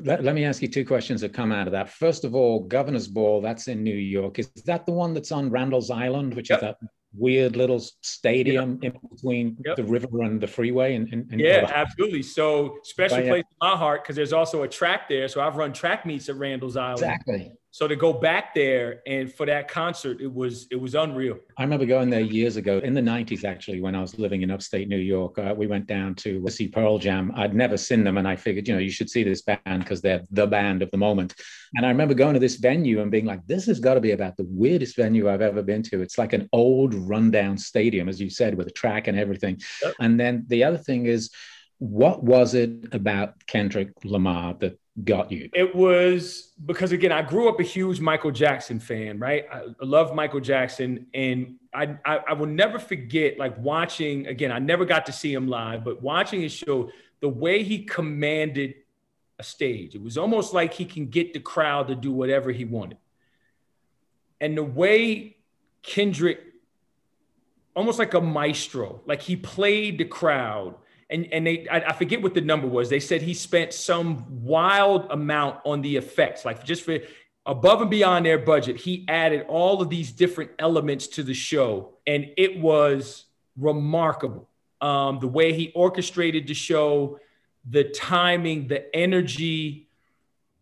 Let, 0.00 0.22
let 0.22 0.34
me 0.34 0.44
ask 0.44 0.62
you 0.62 0.68
two 0.68 0.84
questions 0.84 1.20
that 1.22 1.32
come 1.32 1.52
out 1.52 1.66
of 1.66 1.72
that. 1.72 1.90
First 1.90 2.24
of 2.24 2.34
all, 2.34 2.60
Governor's 2.60 3.08
Ball, 3.08 3.40
that's 3.40 3.68
in 3.68 3.82
New 3.82 3.96
York. 3.96 4.38
Is 4.38 4.48
that 4.66 4.86
the 4.86 4.92
one 4.92 5.12
that's 5.14 5.32
on 5.32 5.50
Randall's 5.50 5.90
Island, 5.90 6.34
which 6.34 6.50
yep. 6.50 6.58
is 6.58 6.62
that 6.62 6.78
weird 7.14 7.56
little 7.56 7.80
stadium 8.02 8.78
yep. 8.82 8.94
in 8.94 9.08
between 9.10 9.56
yep. 9.64 9.76
the 9.76 9.84
river 9.84 10.22
and 10.22 10.40
the 10.40 10.46
freeway 10.46 10.94
and, 10.94 11.10
and, 11.12 11.26
and 11.32 11.40
yeah 11.40 11.70
absolutely 11.74 12.22
so 12.22 12.76
special 12.82 13.22
place 13.22 13.44
in 13.50 13.56
my 13.66 13.74
heart 13.74 14.04
because 14.04 14.14
there's 14.14 14.34
also 14.34 14.62
a 14.62 14.68
track 14.68 15.08
there 15.08 15.26
so 15.26 15.40
i've 15.40 15.56
run 15.56 15.72
track 15.72 16.04
meets 16.04 16.28
at 16.28 16.36
randall's 16.36 16.76
island 16.76 16.98
exactly 16.98 17.50
so 17.70 17.86
to 17.86 17.96
go 17.96 18.14
back 18.14 18.54
there 18.54 19.02
and 19.06 19.32
for 19.32 19.44
that 19.46 19.68
concert, 19.68 20.20
it 20.20 20.32
was 20.32 20.66
it 20.70 20.76
was 20.76 20.94
unreal. 20.94 21.38
I 21.58 21.62
remember 21.62 21.84
going 21.84 22.08
there 22.08 22.20
years 22.20 22.56
ago 22.56 22.78
in 22.78 22.94
the 22.94 23.00
'90s, 23.00 23.44
actually, 23.44 23.80
when 23.80 23.94
I 23.94 24.00
was 24.00 24.18
living 24.18 24.42
in 24.42 24.50
upstate 24.50 24.88
New 24.88 24.96
York. 24.98 25.38
Uh, 25.38 25.54
we 25.56 25.66
went 25.66 25.86
down 25.86 26.14
to 26.16 26.48
see 26.48 26.68
Pearl 26.68 26.98
Jam. 26.98 27.30
I'd 27.36 27.54
never 27.54 27.76
seen 27.76 28.04
them, 28.04 28.16
and 28.16 28.26
I 28.26 28.36
figured, 28.36 28.66
you 28.66 28.74
know, 28.74 28.80
you 28.80 28.90
should 28.90 29.10
see 29.10 29.22
this 29.22 29.42
band 29.42 29.80
because 29.80 30.00
they're 30.00 30.22
the 30.30 30.46
band 30.46 30.82
of 30.82 30.90
the 30.90 30.96
moment. 30.96 31.34
And 31.74 31.84
I 31.84 31.90
remember 31.90 32.14
going 32.14 32.34
to 32.34 32.40
this 32.40 32.56
venue 32.56 33.02
and 33.02 33.10
being 33.10 33.26
like, 33.26 33.46
"This 33.46 33.66
has 33.66 33.80
got 33.80 33.94
to 33.94 34.00
be 34.00 34.12
about 34.12 34.36
the 34.38 34.46
weirdest 34.48 34.96
venue 34.96 35.28
I've 35.28 35.42
ever 35.42 35.62
been 35.62 35.82
to." 35.84 36.00
It's 36.00 36.16
like 36.16 36.32
an 36.32 36.48
old, 36.52 36.94
rundown 36.94 37.58
stadium, 37.58 38.08
as 38.08 38.18
you 38.18 38.30
said, 38.30 38.56
with 38.56 38.66
a 38.66 38.72
track 38.72 39.08
and 39.08 39.18
everything. 39.18 39.60
Yep. 39.82 39.94
And 40.00 40.18
then 40.18 40.46
the 40.48 40.64
other 40.64 40.78
thing 40.78 41.04
is, 41.04 41.30
what 41.78 42.24
was 42.24 42.54
it 42.54 42.92
about 42.92 43.46
Kendrick 43.46 43.90
Lamar 44.04 44.54
that 44.60 44.78
got 45.04 45.30
you? 45.30 45.48
It 45.54 45.74
was 45.74 46.52
because 46.64 46.92
again, 46.92 47.12
I 47.12 47.22
grew 47.22 47.48
up 47.48 47.60
a 47.60 47.62
huge 47.62 48.00
Michael 48.00 48.30
Jackson 48.30 48.80
fan, 48.80 49.18
right? 49.18 49.46
I, 49.52 49.62
love 49.80 50.14
Michael 50.14 50.40
Jackson, 50.40 51.06
and 51.14 51.56
I, 51.72 51.96
I 52.04 52.16
I 52.28 52.32
will 52.32 52.46
never 52.46 52.78
forget 52.78 53.38
like 53.38 53.56
watching 53.58 54.26
again. 54.26 54.50
I 54.50 54.58
never 54.58 54.84
got 54.84 55.06
to 55.06 55.12
see 55.12 55.32
him 55.32 55.48
live, 55.48 55.84
but 55.84 56.02
watching 56.02 56.40
his 56.40 56.52
show, 56.52 56.90
the 57.20 57.28
way 57.28 57.62
he 57.62 57.84
commanded 57.84 58.74
a 59.38 59.44
stage, 59.44 59.94
it 59.94 60.02
was 60.02 60.18
almost 60.18 60.52
like 60.52 60.74
he 60.74 60.84
can 60.84 61.06
get 61.06 61.32
the 61.32 61.40
crowd 61.40 61.88
to 61.88 61.94
do 61.94 62.10
whatever 62.10 62.50
he 62.50 62.64
wanted, 62.64 62.98
and 64.40 64.56
the 64.56 64.64
way 64.64 65.36
Kendrick, 65.82 66.40
almost 67.76 67.98
like 67.98 68.14
a 68.14 68.20
maestro, 68.20 69.00
like 69.06 69.22
he 69.22 69.36
played 69.36 69.98
the 69.98 70.04
crowd 70.04 70.74
and 71.10 71.26
and 71.32 71.46
they 71.46 71.66
I, 71.68 71.78
I, 71.88 71.92
forget 71.92 72.22
what 72.22 72.34
the 72.34 72.40
number 72.40 72.66
was. 72.66 72.88
They 72.88 73.00
said 73.00 73.22
he 73.22 73.34
spent 73.34 73.72
some 73.72 74.24
wild 74.42 75.10
amount 75.10 75.60
on 75.64 75.80
the 75.80 75.96
effects, 75.96 76.44
like 76.44 76.64
just 76.64 76.82
for 76.82 76.98
above 77.46 77.80
and 77.80 77.90
beyond 77.90 78.26
their 78.26 78.38
budget. 78.38 78.76
He 78.76 79.04
added 79.08 79.46
all 79.48 79.80
of 79.80 79.88
these 79.88 80.12
different 80.12 80.50
elements 80.58 81.06
to 81.08 81.22
the 81.22 81.34
show, 81.34 81.94
and 82.06 82.30
it 82.36 82.60
was 82.60 83.24
remarkable. 83.56 84.48
Um, 84.80 85.18
the 85.18 85.28
way 85.28 85.52
he 85.52 85.72
orchestrated 85.74 86.46
the 86.46 86.54
show, 86.54 87.18
the 87.68 87.84
timing, 87.84 88.68
the 88.68 88.94
energy, 88.94 89.88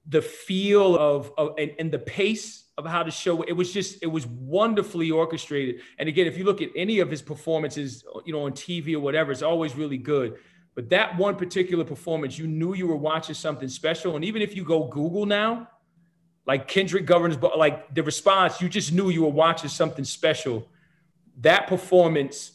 the 0.07 0.23
feel 0.23 0.97
of, 0.97 1.33
of 1.37 1.55
and, 1.59 1.73
and 1.79 1.91
the 1.91 1.99
pace 1.99 2.66
of 2.79 2.85
how 2.85 3.03
to 3.03 3.11
show 3.11 3.43
it 3.43 3.53
was 3.53 3.73
just 3.73 4.03
it 4.03 4.07
was 4.07 4.27
wonderfully 4.27 5.11
orchestrated. 5.11 5.81
And 5.99 6.09
again 6.09 6.27
if 6.27 6.37
you 6.37 6.45
look 6.45 6.61
at 6.61 6.71
any 6.77 6.99
of 7.01 7.11
his 7.11 7.23
performances 7.23 8.05
you 8.25 8.33
know 8.33 8.45
on 8.45 8.53
tv 8.53 8.95
or 8.95 9.01
whatever 9.01 9.33
it's 9.33 9.43
always 9.43 9.75
really 9.75 9.99
good. 9.99 10.37
But 10.75 10.91
that 10.91 11.17
one 11.17 11.37
particular 11.37 11.85
performance 11.85 12.39
you 12.39 12.47
knew 12.47 12.75
you 12.75 12.87
were 12.87 12.97
watching 12.97 13.35
something 13.35 13.69
special. 13.69 14.17
And 14.17 14.25
even 14.25 14.43
if 14.43 14.55
you 14.55 14.63
go 14.63 14.85
google 14.89 15.25
now 15.25 15.69
like 16.47 16.69
kendrick 16.69 17.07
governs 17.07 17.39
like 17.57 17.95
the 17.95 18.03
response 18.03 18.61
you 18.61 18.69
just 18.69 18.93
knew 18.93 19.09
you 19.09 19.23
were 19.23 19.29
watching 19.29 19.71
something 19.71 20.05
special. 20.05 20.69
That 21.41 21.69
performance 21.69 22.53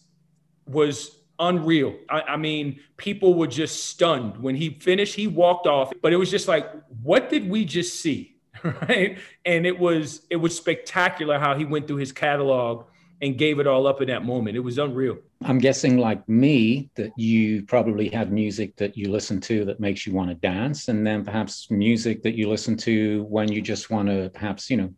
was 0.67 1.17
unreal. 1.39 1.95
I, 2.07 2.21
I 2.21 2.37
mean 2.37 2.79
people 2.97 3.33
were 3.33 3.47
just 3.47 3.85
stunned. 3.85 4.37
When 4.37 4.53
he 4.53 4.69
finished 4.69 5.15
he 5.15 5.25
walked 5.25 5.65
off. 5.65 5.91
But 5.99 6.13
it 6.13 6.17
was 6.17 6.29
just 6.29 6.47
like 6.47 6.71
what 7.01 7.31
did 7.31 7.49
we 7.49 7.65
just 7.65 8.01
see 8.01 8.30
right? 8.87 9.17
And 9.45 9.65
it 9.65 9.77
was 9.77 10.25
it 10.29 10.37
was 10.37 10.55
spectacular 10.55 11.39
how 11.39 11.55
he 11.55 11.65
went 11.65 11.87
through 11.87 11.97
his 11.97 12.11
catalog 12.11 12.85
and 13.21 13.37
gave 13.37 13.59
it 13.59 13.67
all 13.67 13.85
up 13.85 14.01
in 14.01 14.07
that 14.07 14.25
moment. 14.25 14.57
It 14.57 14.61
was 14.61 14.79
unreal. 14.79 15.17
I'm 15.43 15.59
guessing, 15.59 15.97
like 15.97 16.27
me, 16.27 16.89
that 16.95 17.11
you 17.17 17.63
probably 17.63 18.09
have 18.09 18.31
music 18.31 18.75
that 18.77 18.97
you 18.97 19.11
listen 19.11 19.39
to 19.41 19.63
that 19.65 19.79
makes 19.79 20.07
you 20.07 20.13
want 20.13 20.29
to 20.29 20.35
dance, 20.35 20.87
and 20.87 21.05
then 21.05 21.23
perhaps 21.23 21.69
music 21.69 22.23
that 22.23 22.35
you 22.35 22.49
listen 22.49 22.75
to 22.77 23.23
when 23.23 23.51
you 23.51 23.61
just 23.61 23.89
want 23.89 24.07
to 24.09 24.29
perhaps, 24.29 24.69
you 24.69 24.77
know, 24.77 24.93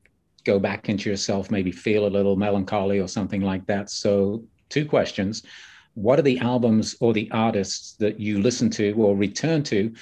go 0.45 0.59
back 0.59 0.89
into 0.89 1.09
yourself, 1.09 1.51
maybe 1.51 1.71
feel 1.71 2.05
a 2.05 2.07
little 2.07 2.35
melancholy 2.35 2.99
or 2.99 3.07
something 3.07 3.41
like 3.41 3.65
that. 3.67 3.89
So, 3.89 4.43
two 4.69 4.85
questions. 4.85 5.43
What 5.95 6.17
are 6.17 6.23
the 6.23 6.39
albums 6.39 6.95
or 7.01 7.13
the 7.13 7.29
artists 7.31 7.93
that 7.97 8.19
you 8.19 8.41
listen 8.41 8.69
to 8.71 8.93
or 8.93 9.15
return 9.15 9.63
to 9.63 9.93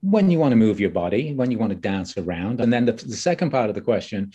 when 0.00 0.30
you 0.30 0.38
want 0.38 0.52
to 0.52 0.56
move 0.56 0.78
your 0.78 0.90
body, 0.90 1.34
when 1.34 1.50
you 1.50 1.58
want 1.58 1.70
to 1.70 1.76
dance 1.76 2.16
around. 2.16 2.60
And 2.60 2.72
then 2.72 2.84
the, 2.84 2.92
the, 2.92 3.16
second 3.16 3.50
part 3.50 3.68
of 3.68 3.74
the 3.74 3.80
question 3.80 4.32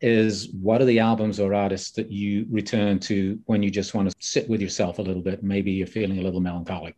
is 0.00 0.48
what 0.60 0.80
are 0.80 0.86
the 0.86 1.00
albums 1.00 1.38
or 1.38 1.52
artists 1.52 1.90
that 1.92 2.10
you 2.10 2.46
return 2.50 2.98
to 3.00 3.38
when 3.44 3.62
you 3.62 3.70
just 3.70 3.94
want 3.94 4.10
to 4.10 4.16
sit 4.20 4.48
with 4.48 4.60
yourself 4.60 4.98
a 4.98 5.02
little 5.02 5.22
bit? 5.22 5.42
Maybe 5.42 5.72
you're 5.72 5.86
feeling 5.86 6.18
a 6.18 6.22
little 6.22 6.40
melancholic. 6.40 6.96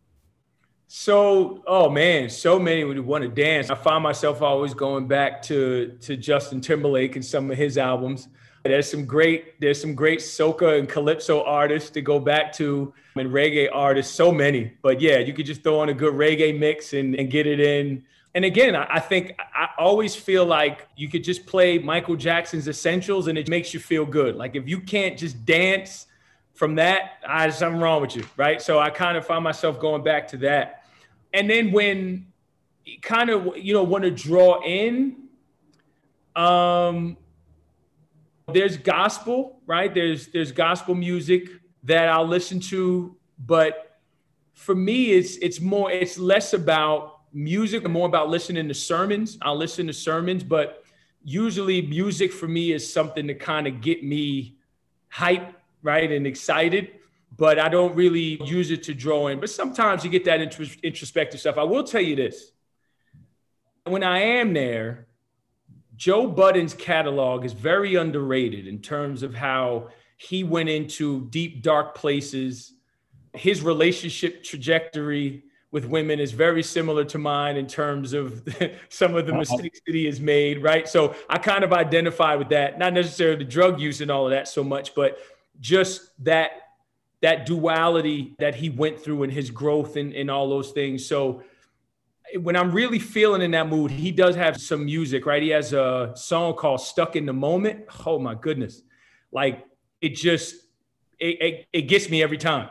So, 0.87 1.63
oh 1.65 1.89
man, 1.89 2.29
so 2.29 2.59
many 2.59 2.83
would 2.83 2.99
want 2.99 3.23
to 3.23 3.29
dance. 3.29 3.69
I 3.69 3.75
find 3.75 4.03
myself 4.03 4.41
always 4.41 4.73
going 4.73 5.07
back 5.07 5.41
to 5.43 5.97
to 6.01 6.15
Justin 6.15 6.61
Timberlake 6.61 7.15
and 7.15 7.25
some 7.25 7.49
of 7.49 7.57
his 7.57 7.77
albums. 7.77 8.27
There's 8.63 8.89
some 8.89 9.05
great, 9.05 9.59
there's 9.61 9.79
some 9.79 9.93
great 9.93 10.19
soca 10.19 10.79
and 10.79 10.89
calypso 10.89 11.43
artists 11.43 11.91
to 11.91 12.01
go 12.01 12.19
back 12.19 12.51
to 12.53 12.93
and 13.15 13.29
reggae 13.29 13.69
artists, 13.71 14.13
so 14.13 14.31
many. 14.31 14.73
But 14.81 14.99
yeah, 14.99 15.19
you 15.19 15.33
could 15.33 15.45
just 15.45 15.61
throw 15.61 15.79
on 15.79 15.89
a 15.89 15.93
good 15.93 16.15
reggae 16.15 16.57
mix 16.57 16.93
and, 16.93 17.13
and 17.15 17.29
get 17.29 17.45
it 17.45 17.59
in. 17.59 18.03
And 18.33 18.43
again, 18.43 18.75
I, 18.75 18.87
I 18.89 18.99
think 18.99 19.39
I 19.39 19.69
always 19.77 20.15
feel 20.15 20.45
like 20.45 20.87
you 20.97 21.09
could 21.09 21.23
just 21.23 21.45
play 21.45 21.77
Michael 21.77 22.15
Jackson's 22.15 22.67
essentials 22.67 23.27
and 23.27 23.37
it 23.37 23.49
makes 23.49 23.71
you 23.73 23.79
feel 23.79 24.03
good. 24.03 24.35
Like 24.35 24.55
if 24.55 24.67
you 24.67 24.81
can't 24.81 25.15
just 25.15 25.45
dance 25.45 26.07
from 26.55 26.75
that, 26.75 27.19
I, 27.27 27.49
something 27.51 27.79
wrong 27.79 28.01
with 28.01 28.15
you, 28.15 28.25
right? 28.35 28.59
So 28.61 28.79
I 28.79 28.89
kind 28.89 29.15
of 29.15 29.27
find 29.27 29.43
myself 29.43 29.79
going 29.79 30.03
back 30.03 30.27
to 30.29 30.37
that. 30.37 30.84
And 31.35 31.49
then 31.49 31.73
when 31.73 32.27
kind 33.01 33.29
of, 33.29 33.57
you 33.57 33.73
know, 33.73 33.83
want 33.83 34.05
to 34.05 34.11
draw 34.11 34.61
in, 34.63 35.17
um, 36.35 37.17
there's 38.51 38.77
gospel, 38.77 39.59
right? 39.65 39.93
There's 39.93 40.27
there's 40.27 40.51
gospel 40.53 40.95
music 40.95 41.49
that 41.83 42.07
I'll 42.07 42.27
listen 42.27 42.59
to, 42.71 43.17
but 43.37 43.99
for 44.53 44.75
me, 44.75 45.11
it's 45.11 45.35
it's 45.37 45.59
more 45.59 45.91
it's 45.91 46.17
less 46.17 46.53
about 46.53 47.19
music 47.33 47.83
and 47.83 47.91
more 47.91 48.07
about 48.07 48.29
listening 48.29 48.67
to 48.69 48.73
sermons. 48.73 49.37
I'll 49.41 49.57
listen 49.57 49.87
to 49.87 49.93
sermons, 49.93 50.41
but 50.41 50.83
usually 51.23 51.81
music 51.81 52.31
for 52.31 52.47
me 52.47 52.71
is 52.71 52.91
something 52.91 53.27
to 53.27 53.33
kind 53.33 53.67
of 53.67 53.81
get 53.81 54.03
me 54.03 54.55
hype, 55.09 55.53
right, 55.81 56.09
and 56.09 56.25
excited. 56.25 56.91
But 57.37 57.59
I 57.59 57.67
don't 57.69 57.95
really 57.95 58.41
use 58.45 58.71
it 58.71 58.83
to 58.83 58.93
draw 58.93 59.27
in. 59.27 59.39
But 59.39 59.49
sometimes 59.49 60.03
you 60.03 60.09
get 60.09 60.25
that 60.25 60.39
introspective 60.83 61.39
stuff. 61.39 61.57
I 61.57 61.63
will 61.63 61.83
tell 61.83 62.01
you 62.01 62.15
this: 62.15 62.51
when 63.83 64.03
I 64.03 64.19
am 64.19 64.53
there, 64.53 65.07
Joe 65.95 66.27
Budden's 66.27 66.73
catalog 66.73 67.45
is 67.45 67.53
very 67.53 67.95
underrated 67.95 68.67
in 68.67 68.81
terms 68.81 69.23
of 69.23 69.33
how 69.33 69.89
he 70.17 70.43
went 70.43 70.69
into 70.69 71.27
deep, 71.29 71.61
dark 71.61 71.95
places. 71.95 72.73
His 73.33 73.61
relationship 73.61 74.43
trajectory 74.43 75.43
with 75.71 75.85
women 75.85 76.21
is 76.21 76.31
very 76.31 76.63
similar 76.63 77.03
to 77.03 77.17
mine 77.17 77.57
in 77.57 77.67
terms 77.67 78.13
of 78.13 78.47
some 78.89 79.15
of 79.15 79.25
the 79.25 79.33
uh-huh. 79.33 79.39
mistakes 79.39 79.81
that 79.85 79.93
he 79.93 80.05
has 80.05 80.21
made, 80.21 80.63
right? 80.63 80.87
So 80.87 81.15
I 81.29 81.37
kind 81.37 81.63
of 81.63 81.73
identify 81.73 82.35
with 82.35 82.49
that, 82.49 82.79
not 82.79 82.93
necessarily 82.93 83.37
the 83.37 83.49
drug 83.49 83.79
use 83.79 83.99
and 83.99 84.09
all 84.09 84.25
of 84.25 84.31
that 84.31 84.47
so 84.47 84.63
much, 84.63 84.95
but 84.95 85.19
just 85.59 86.11
that 86.23 86.51
that 87.25 87.47
duality 87.47 88.35
that 88.37 88.53
he 88.53 88.69
went 88.69 88.99
through 88.99 89.23
and 89.23 89.33
his 89.33 89.49
growth 89.49 89.95
and, 89.95 90.13
and 90.13 90.29
all 90.29 90.47
those 90.47 90.69
things. 90.69 91.03
So 91.03 91.41
when 92.39 92.55
I'm 92.55 92.71
really 92.71 92.99
feeling 92.99 93.41
in 93.41 93.49
that 93.51 93.67
mood, 93.67 93.89
he 93.89 94.11
does 94.11 94.35
have 94.35 94.61
some 94.61 94.85
music, 94.85 95.25
right? 95.25 95.41
He 95.41 95.49
has 95.49 95.73
a 95.73 96.13
song 96.15 96.53
called 96.53 96.81
Stuck 96.81 97.15
in 97.15 97.25
the 97.25 97.33
Moment. 97.33 97.85
Oh 98.05 98.19
my 98.19 98.35
goodness. 98.35 98.83
Like 99.31 99.65
it 100.01 100.09
just, 100.09 100.53
it, 101.17 101.41
it, 101.41 101.67
it 101.73 101.81
gets 101.83 102.11
me 102.11 102.21
every 102.21 102.37
time. 102.37 102.69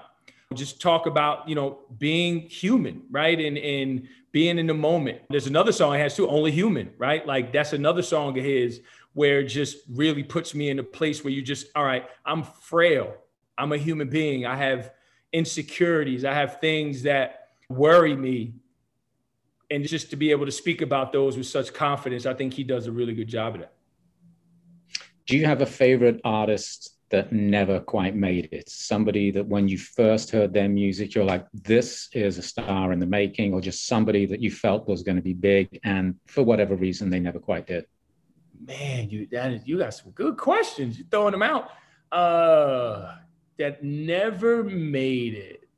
Just 0.54 0.80
talk 0.80 1.06
about, 1.06 1.48
you 1.48 1.56
know, 1.56 1.80
being 1.98 2.42
human, 2.42 3.02
right? 3.10 3.40
And, 3.40 3.58
and 3.58 4.06
being 4.30 4.56
in 4.60 4.68
the 4.68 4.74
moment. 4.74 5.22
There's 5.30 5.48
another 5.48 5.72
song 5.72 5.94
he 5.94 5.98
has 5.98 6.14
too, 6.14 6.28
Only 6.28 6.52
Human, 6.52 6.92
right? 6.96 7.26
Like 7.26 7.52
that's 7.52 7.72
another 7.72 8.02
song 8.02 8.38
of 8.38 8.44
his 8.44 8.82
where 9.14 9.40
it 9.40 9.46
just 9.46 9.78
really 9.90 10.22
puts 10.22 10.54
me 10.54 10.70
in 10.70 10.78
a 10.78 10.84
place 10.84 11.24
where 11.24 11.32
you 11.32 11.42
just, 11.42 11.66
all 11.74 11.84
right, 11.84 12.04
I'm 12.24 12.44
frail. 12.44 13.16
I'm 13.56 13.72
a 13.72 13.76
human 13.76 14.08
being. 14.08 14.46
I 14.46 14.56
have 14.56 14.92
insecurities. 15.32 16.24
I 16.24 16.34
have 16.34 16.60
things 16.60 17.02
that 17.02 17.48
worry 17.68 18.14
me 18.14 18.54
and 19.70 19.86
just 19.86 20.10
to 20.10 20.16
be 20.16 20.30
able 20.30 20.46
to 20.46 20.52
speak 20.52 20.82
about 20.82 21.12
those 21.12 21.36
with 21.36 21.46
such 21.46 21.72
confidence, 21.72 22.26
I 22.26 22.34
think 22.34 22.54
he 22.54 22.64
does 22.64 22.86
a 22.86 22.92
really 22.92 23.14
good 23.14 23.28
job 23.28 23.54
of 23.54 23.62
that. 23.62 23.72
Do 25.26 25.36
you 25.36 25.46
have 25.46 25.62
a 25.62 25.66
favorite 25.66 26.20
artist 26.24 26.96
that 27.08 27.32
never 27.32 27.80
quite 27.80 28.14
made 28.14 28.50
it? 28.52 28.68
Somebody 28.68 29.30
that 29.30 29.46
when 29.46 29.68
you 29.68 29.78
first 29.78 30.30
heard 30.30 30.52
their 30.52 30.68
music, 30.68 31.14
you're 31.14 31.24
like, 31.24 31.46
this 31.52 32.08
is 32.12 32.38
a 32.38 32.42
star 32.42 32.92
in 32.92 33.00
the 33.00 33.06
making, 33.06 33.54
or 33.54 33.60
just 33.60 33.86
somebody 33.86 34.26
that 34.26 34.40
you 34.40 34.50
felt 34.50 34.86
was 34.86 35.02
going 35.02 35.16
to 35.16 35.22
be 35.22 35.32
big, 35.32 35.80
and 35.82 36.16
for 36.26 36.42
whatever 36.42 36.76
reason, 36.76 37.08
they 37.08 37.20
never 37.20 37.38
quite 37.38 37.66
did? 37.66 37.86
Man, 38.66 39.10
you 39.10 39.26
that 39.32 39.52
is, 39.52 39.66
you 39.66 39.78
got 39.78 39.94
some 39.94 40.12
good 40.12 40.36
questions. 40.36 40.98
You're 40.98 41.08
throwing 41.10 41.32
them 41.32 41.42
out. 41.42 41.70
Uh, 42.12 43.16
that 43.58 43.82
never 43.82 44.64
made 44.64 45.34
it. 45.34 45.68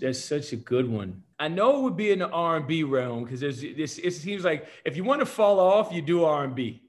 That's 0.00 0.22
such 0.22 0.52
a 0.52 0.56
good 0.56 0.88
one. 0.88 1.22
I 1.38 1.48
know 1.48 1.78
it 1.78 1.82
would 1.82 1.96
be 1.96 2.10
in 2.10 2.20
the 2.20 2.28
R 2.28 2.56
and 2.56 2.66
B 2.66 2.82
realm 2.82 3.24
because 3.24 3.40
there's 3.40 3.60
this. 3.60 3.98
It 3.98 4.12
seems 4.12 4.44
like 4.44 4.66
if 4.84 4.96
you 4.96 5.04
want 5.04 5.20
to 5.20 5.26
fall 5.26 5.60
off, 5.60 5.92
you 5.92 6.02
do 6.02 6.24
R 6.24 6.44
and 6.44 6.54
B. 6.54 6.82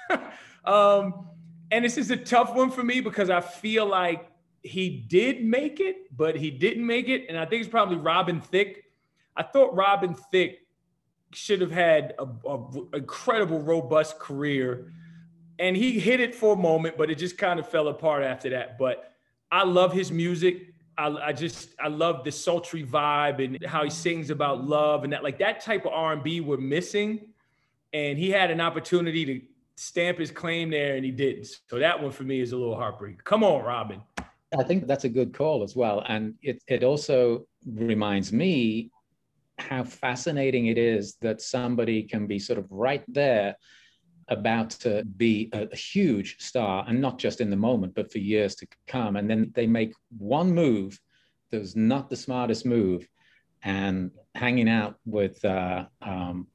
um, 0.64 1.28
and 1.70 1.84
this 1.84 1.96
is 1.96 2.10
a 2.10 2.16
tough 2.16 2.54
one 2.54 2.70
for 2.70 2.82
me 2.82 3.00
because 3.00 3.30
I 3.30 3.40
feel 3.40 3.86
like 3.86 4.30
he 4.62 4.90
did 5.08 5.44
make 5.44 5.80
it, 5.80 6.14
but 6.16 6.36
he 6.36 6.50
didn't 6.50 6.86
make 6.86 7.08
it, 7.08 7.26
and 7.28 7.38
I 7.38 7.46
think 7.46 7.62
it's 7.62 7.70
probably 7.70 7.96
Robin 7.96 8.40
Thicke. 8.40 8.84
I 9.36 9.42
thought 9.42 9.74
Robin 9.74 10.14
Thicke 10.14 10.58
should 11.32 11.60
have 11.60 11.70
had 11.70 12.14
a, 12.18 12.26
a 12.48 12.96
incredible, 12.96 13.60
robust 13.60 14.18
career, 14.18 14.92
and 15.58 15.76
he 15.76 15.98
hit 15.98 16.20
it 16.20 16.34
for 16.34 16.54
a 16.54 16.56
moment, 16.56 16.96
but 16.96 17.10
it 17.10 17.16
just 17.16 17.38
kind 17.38 17.58
of 17.58 17.68
fell 17.68 17.88
apart 17.88 18.24
after 18.24 18.50
that. 18.50 18.78
But 18.78 19.12
I 19.50 19.64
love 19.64 19.92
his 19.92 20.12
music. 20.12 20.74
I, 20.96 21.06
I, 21.08 21.32
just 21.32 21.70
I 21.80 21.88
love 21.88 22.24
the 22.24 22.32
sultry 22.32 22.84
vibe 22.84 23.44
and 23.44 23.64
how 23.64 23.84
he 23.84 23.90
sings 23.90 24.30
about 24.30 24.64
love 24.64 25.04
and 25.04 25.12
that 25.12 25.22
like 25.22 25.38
that 25.38 25.60
type 25.60 25.86
of 25.86 25.92
R 25.92 26.12
and 26.12 26.22
B 26.22 26.40
we're 26.40 26.56
missing 26.56 27.28
and 27.92 28.18
he 28.18 28.30
had 28.30 28.50
an 28.50 28.60
opportunity 28.60 29.24
to 29.24 29.40
stamp 29.76 30.18
his 30.18 30.30
claim 30.30 30.70
there 30.70 30.96
and 30.96 31.04
he 31.04 31.12
didn't. 31.12 31.48
So 31.68 31.78
that 31.78 32.02
one 32.02 32.10
for 32.10 32.24
me 32.24 32.40
is 32.40 32.52
a 32.52 32.56
little 32.56 32.74
heartbreaking. 32.74 33.20
Come 33.24 33.44
on, 33.44 33.64
Robin. 33.64 34.02
I 34.58 34.64
think 34.64 34.86
that's 34.86 35.04
a 35.04 35.08
good 35.08 35.32
call 35.32 35.62
as 35.62 35.76
well. 35.76 36.04
And 36.08 36.34
it, 36.42 36.62
it 36.66 36.82
also 36.82 37.46
reminds 37.64 38.32
me 38.32 38.90
how 39.58 39.84
fascinating 39.84 40.66
it 40.66 40.78
is 40.78 41.16
that 41.20 41.40
somebody 41.40 42.02
can 42.02 42.26
be 42.26 42.38
sort 42.38 42.58
of 42.58 42.66
right 42.70 43.04
there 43.08 43.56
about 44.28 44.70
to 44.70 45.04
be 45.16 45.48
a, 45.52 45.74
huge 45.74 46.36
star 46.38 46.84
and 46.88 47.00
not 47.00 47.18
just 47.18 47.40
in 47.40 47.50
the 47.50 47.56
moment 47.56 47.94
but 47.94 48.10
for 48.10 48.18
years 48.18 48.54
to 48.54 48.66
come 48.86 49.16
and 49.16 49.28
then 49.28 49.50
they 49.54 49.66
make 49.66 49.92
one 50.18 50.52
move 50.52 50.98
that 51.50 51.60
was 51.60 51.76
not 51.76 52.10
the 52.10 52.16
smartest 52.16 52.66
move 52.66 53.08
and 53.62 54.10
hanging 54.34 54.68
out 54.68 54.96
with 55.04 55.42
uh, 55.44 55.84
um, 56.02 56.46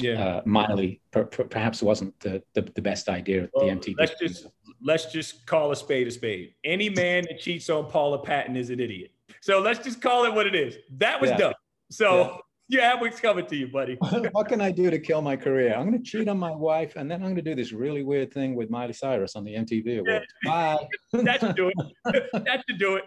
yeah. 0.00 0.22
Uh, 0.22 0.42
Miley 0.44 1.00
per, 1.10 1.24
per, 1.24 1.44
perhaps 1.44 1.82
wasn't 1.82 2.18
the, 2.20 2.42
the, 2.54 2.62
the, 2.62 2.82
best 2.82 3.08
idea 3.08 3.44
at 3.44 3.50
well, 3.52 3.66
the 3.66 3.72
MTV. 3.72 3.94
Let's 3.98 4.14
just 4.20 4.46
let's 4.80 5.06
just 5.06 5.46
call 5.46 5.72
a 5.72 5.76
spade 5.76 6.06
a 6.06 6.10
spade. 6.10 6.54
Any 6.62 6.88
man 6.88 7.24
that 7.28 7.40
cheats 7.40 7.68
on 7.68 7.86
Paula 7.90 8.18
Patton 8.18 8.56
is 8.56 8.70
an 8.70 8.78
idiot. 8.78 9.12
So 9.40 9.60
let's 9.60 9.82
just 9.82 10.00
call 10.00 10.24
it 10.24 10.32
what 10.32 10.46
it 10.46 10.54
is. 10.54 10.76
That 10.98 11.20
was 11.20 11.30
yeah. 11.30 11.36
dumb. 11.36 11.54
So 11.90 12.40
yeah. 12.68 12.90
have 12.90 13.00
what's 13.00 13.20
coming 13.20 13.46
to 13.46 13.56
you, 13.56 13.68
buddy. 13.68 13.96
what 14.32 14.48
can 14.48 14.60
I 14.60 14.70
do 14.70 14.90
to 14.90 14.98
kill 14.98 15.22
my 15.22 15.36
career? 15.36 15.74
I'm 15.74 15.88
going 15.88 16.02
to 16.02 16.10
cheat 16.10 16.28
on 16.28 16.38
my 16.38 16.50
wife, 16.50 16.96
and 16.96 17.10
then 17.10 17.20
I'm 17.22 17.34
going 17.34 17.36
to 17.36 17.42
do 17.42 17.54
this 17.54 17.72
really 17.72 18.02
weird 18.02 18.32
thing 18.32 18.54
with 18.54 18.70
Miley 18.70 18.92
Cyrus 18.92 19.36
on 19.36 19.44
the 19.44 19.54
MTV 19.54 20.00
Awards. 20.00 20.26
Bye. 20.44 20.86
that 21.12 21.40
should 21.40 21.56
do 21.56 21.70
it. 21.74 22.24
that 22.44 22.64
should 22.68 22.78
do 22.78 22.96
it. 22.96 23.04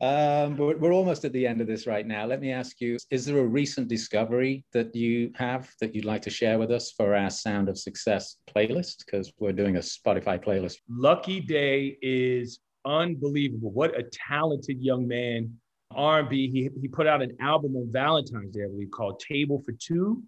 Um, 0.00 0.56
but 0.56 0.80
we're 0.80 0.92
almost 0.92 1.24
at 1.24 1.32
the 1.32 1.46
end 1.46 1.62
of 1.62 1.66
this 1.66 1.86
right 1.86 2.06
now. 2.06 2.26
Let 2.26 2.40
me 2.40 2.52
ask 2.52 2.78
you 2.80 2.98
Is 3.10 3.24
there 3.24 3.38
a 3.38 3.46
recent 3.46 3.88
discovery 3.88 4.64
that 4.72 4.94
you 4.94 5.30
have 5.36 5.70
that 5.80 5.94
you'd 5.94 6.04
like 6.04 6.20
to 6.22 6.30
share 6.30 6.58
with 6.58 6.70
us 6.70 6.92
for 6.92 7.14
our 7.14 7.30
Sound 7.30 7.70
of 7.70 7.78
Success 7.78 8.36
playlist? 8.54 9.04
Because 9.06 9.32
we're 9.38 9.52
doing 9.52 9.76
a 9.76 9.80
Spotify 9.80 10.42
playlist. 10.44 10.76
Lucky 10.90 11.40
Daye 11.40 11.96
is 12.02 12.58
unbelievable. 12.84 13.70
What 13.70 13.98
a 13.98 14.04
talented 14.12 14.82
young 14.82 15.08
man. 15.08 15.54
R&B. 15.96 16.50
He, 16.50 16.70
he 16.80 16.88
put 16.88 17.06
out 17.06 17.22
an 17.22 17.36
album 17.40 17.76
on 17.76 17.90
Valentine's 17.90 18.54
Day, 18.54 18.64
I 18.64 18.68
believe, 18.68 18.90
called 18.90 19.20
Table 19.20 19.62
for 19.64 19.72
Two. 19.72 20.22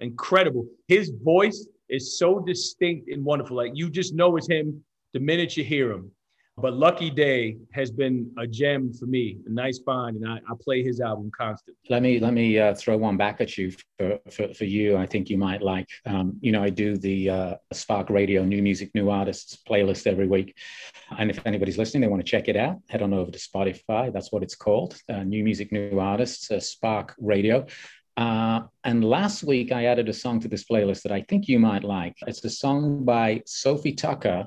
Incredible. 0.00 0.66
His 0.88 1.10
voice 1.22 1.66
is 1.88 2.18
so 2.18 2.40
distinct 2.40 3.08
and 3.10 3.24
wonderful. 3.24 3.56
Like 3.56 3.72
you 3.74 3.90
just 3.90 4.14
know 4.14 4.36
it's 4.36 4.48
him 4.48 4.82
the 5.12 5.20
minute 5.20 5.56
you 5.56 5.64
hear 5.64 5.92
him. 5.92 6.10
But 6.56 6.74
Lucky 6.74 7.10
Daye 7.10 7.56
has 7.72 7.90
been 7.90 8.30
a 8.38 8.46
gem 8.46 8.92
for 8.92 9.06
me, 9.06 9.38
a 9.44 9.50
nice 9.50 9.80
find, 9.80 10.16
and 10.16 10.28
I, 10.28 10.36
I 10.36 10.54
play 10.62 10.84
his 10.84 11.00
album 11.00 11.32
constantly. 11.36 11.74
Let 11.90 12.00
me 12.00 12.20
let 12.20 12.32
me 12.32 12.58
uh, 12.58 12.74
throw 12.74 12.96
one 12.96 13.16
back 13.16 13.40
at 13.40 13.58
you 13.58 13.72
for, 13.98 14.20
for, 14.30 14.54
for 14.54 14.64
you. 14.64 14.96
I 14.96 15.04
think 15.04 15.28
you 15.28 15.36
might 15.36 15.62
like. 15.62 15.88
Um, 16.06 16.38
you 16.40 16.52
know, 16.52 16.62
I 16.62 16.70
do 16.70 16.96
the 16.96 17.28
uh, 17.28 17.54
Spark 17.72 18.08
Radio 18.08 18.44
New 18.44 18.62
Music 18.62 18.90
New 18.94 19.10
Artists 19.10 19.58
playlist 19.68 20.06
every 20.06 20.28
week, 20.28 20.56
and 21.18 21.28
if 21.28 21.44
anybody's 21.44 21.76
listening, 21.76 22.02
they 22.02 22.08
want 22.08 22.24
to 22.24 22.30
check 22.30 22.46
it 22.46 22.56
out, 22.56 22.78
head 22.88 23.02
on 23.02 23.12
over 23.12 23.32
to 23.32 23.38
Spotify. 23.38 24.12
That's 24.12 24.30
what 24.30 24.44
it's 24.44 24.54
called, 24.54 24.96
uh, 25.08 25.24
New 25.24 25.42
Music 25.42 25.72
New 25.72 25.98
Artists, 25.98 26.52
uh, 26.52 26.60
Spark 26.60 27.16
Radio. 27.18 27.66
Uh, 28.16 28.60
and 28.84 29.04
last 29.04 29.42
week, 29.42 29.72
I 29.72 29.86
added 29.86 30.08
a 30.08 30.12
song 30.12 30.38
to 30.38 30.46
this 30.46 30.62
playlist 30.62 31.02
that 31.02 31.10
I 31.10 31.22
think 31.22 31.48
you 31.48 31.58
might 31.58 31.82
like. 31.82 32.14
It's 32.28 32.44
a 32.44 32.50
song 32.50 33.04
by 33.04 33.42
Sofi 33.44 33.92
Tukker 33.92 34.46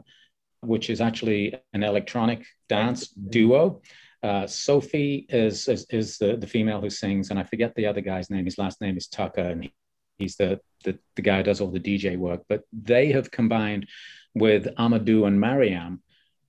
which 0.62 0.89
is 0.89 1.02
actually 1.02 1.56
an 1.74 1.84
electronic 1.84 2.46
dance 2.70 3.08
duo. 3.08 3.82
Uh, 4.24 4.48
Sofi 4.48 5.26
is, 5.30 5.67
is, 5.67 5.86
is 5.89 6.17
the, 6.17 6.36
the 6.38 6.48
female 6.48 6.82
who 6.82 6.89
sings, 6.89 7.30
and 7.30 7.39
I 7.39 7.43
forget 7.43 7.76
the 7.76 7.86
other 7.86 8.02
guy's 8.02 8.30
name. 8.30 8.46
His 8.46 8.58
last 8.58 8.82
name 8.82 8.98
is 8.98 9.08
Tucker, 9.08 9.41
and 9.41 9.70
he's 10.17 10.36
the, 10.36 10.60
the, 10.84 10.98
the 11.15 11.22
guy 11.22 11.38
who 11.38 11.43
does 11.43 11.62
all 11.62 11.72
the 11.72 11.80
DJ 11.80 12.17
work. 12.17 12.41
But 12.50 12.63
they 12.74 13.12
have 13.12 13.32
combined 13.32 13.88
with 14.34 14.67
Amadou 14.76 15.28
and 15.28 15.39
Mariam, 15.39 16.02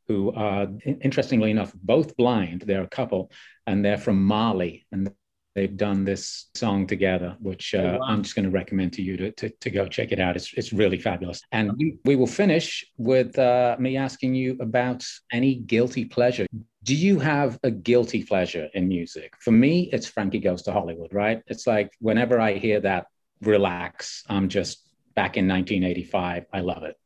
who 0.07 0.33
are, 0.33 0.69
interestingly 0.85 1.51
enough, 1.51 1.73
both 1.75 2.17
blind. 2.17 2.63
They're 2.63 2.83
a 2.83 2.89
couple, 2.89 3.31
and 3.67 3.85
they're 3.85 3.99
from 3.99 4.25
Mali, 4.25 4.87
and 4.91 5.13
they've 5.55 5.77
done 5.77 6.05
this 6.05 6.47
song 6.55 6.87
together, 6.87 7.37
which 7.41 7.75
uh, 7.75 7.79
oh, 7.79 7.99
wow. 7.99 8.07
I'm 8.07 8.23
just 8.23 8.35
going 8.35 8.45
to 8.45 8.51
recommend 8.51 8.93
to 8.95 9.03
you 9.03 9.17
to, 9.17 9.33
to, 9.33 9.49
to, 9.49 9.71
go 9.71 9.87
check 9.87 10.13
it 10.13 10.21
out. 10.21 10.37
It's, 10.37 10.53
it's 10.55 10.73
really 10.73 10.99
fabulous. 10.99 11.41
And 11.53 11.73
we 12.05 12.17
will 12.17 12.27
finish 12.27 12.85
with 12.97 13.39
uh, 13.39 13.77
me 13.79 13.97
asking 13.97 14.35
you 14.35 14.57
about 14.61 15.05
any 15.33 15.57
guilty 15.57 16.05
pleasure. 16.05 16.47
Do 16.85 16.95
you 16.95 17.19
have 17.19 17.59
a 17.63 17.71
guilty 17.71 18.25
pleasure 18.25 18.69
in 18.75 18.89
music? 18.89 19.35
For 19.41 19.51
me, 19.51 19.91
it's 19.93 20.07
Frankie 20.07 20.39
Goes 20.39 20.63
to 20.63 20.73
Hollywood, 20.73 21.13
right? 21.13 21.43
It's 21.47 21.67
like 21.67 21.93
whenever 22.01 22.41
I 22.41 22.55
hear 22.55 22.81
that 22.81 23.07
relax, 23.43 24.25
I'm 24.29 24.49
just 24.49 24.83
back 25.15 25.37
in 25.37 25.49
1985. 25.49 26.47
I 26.53 26.61
love 26.61 26.85
it. 26.85 26.97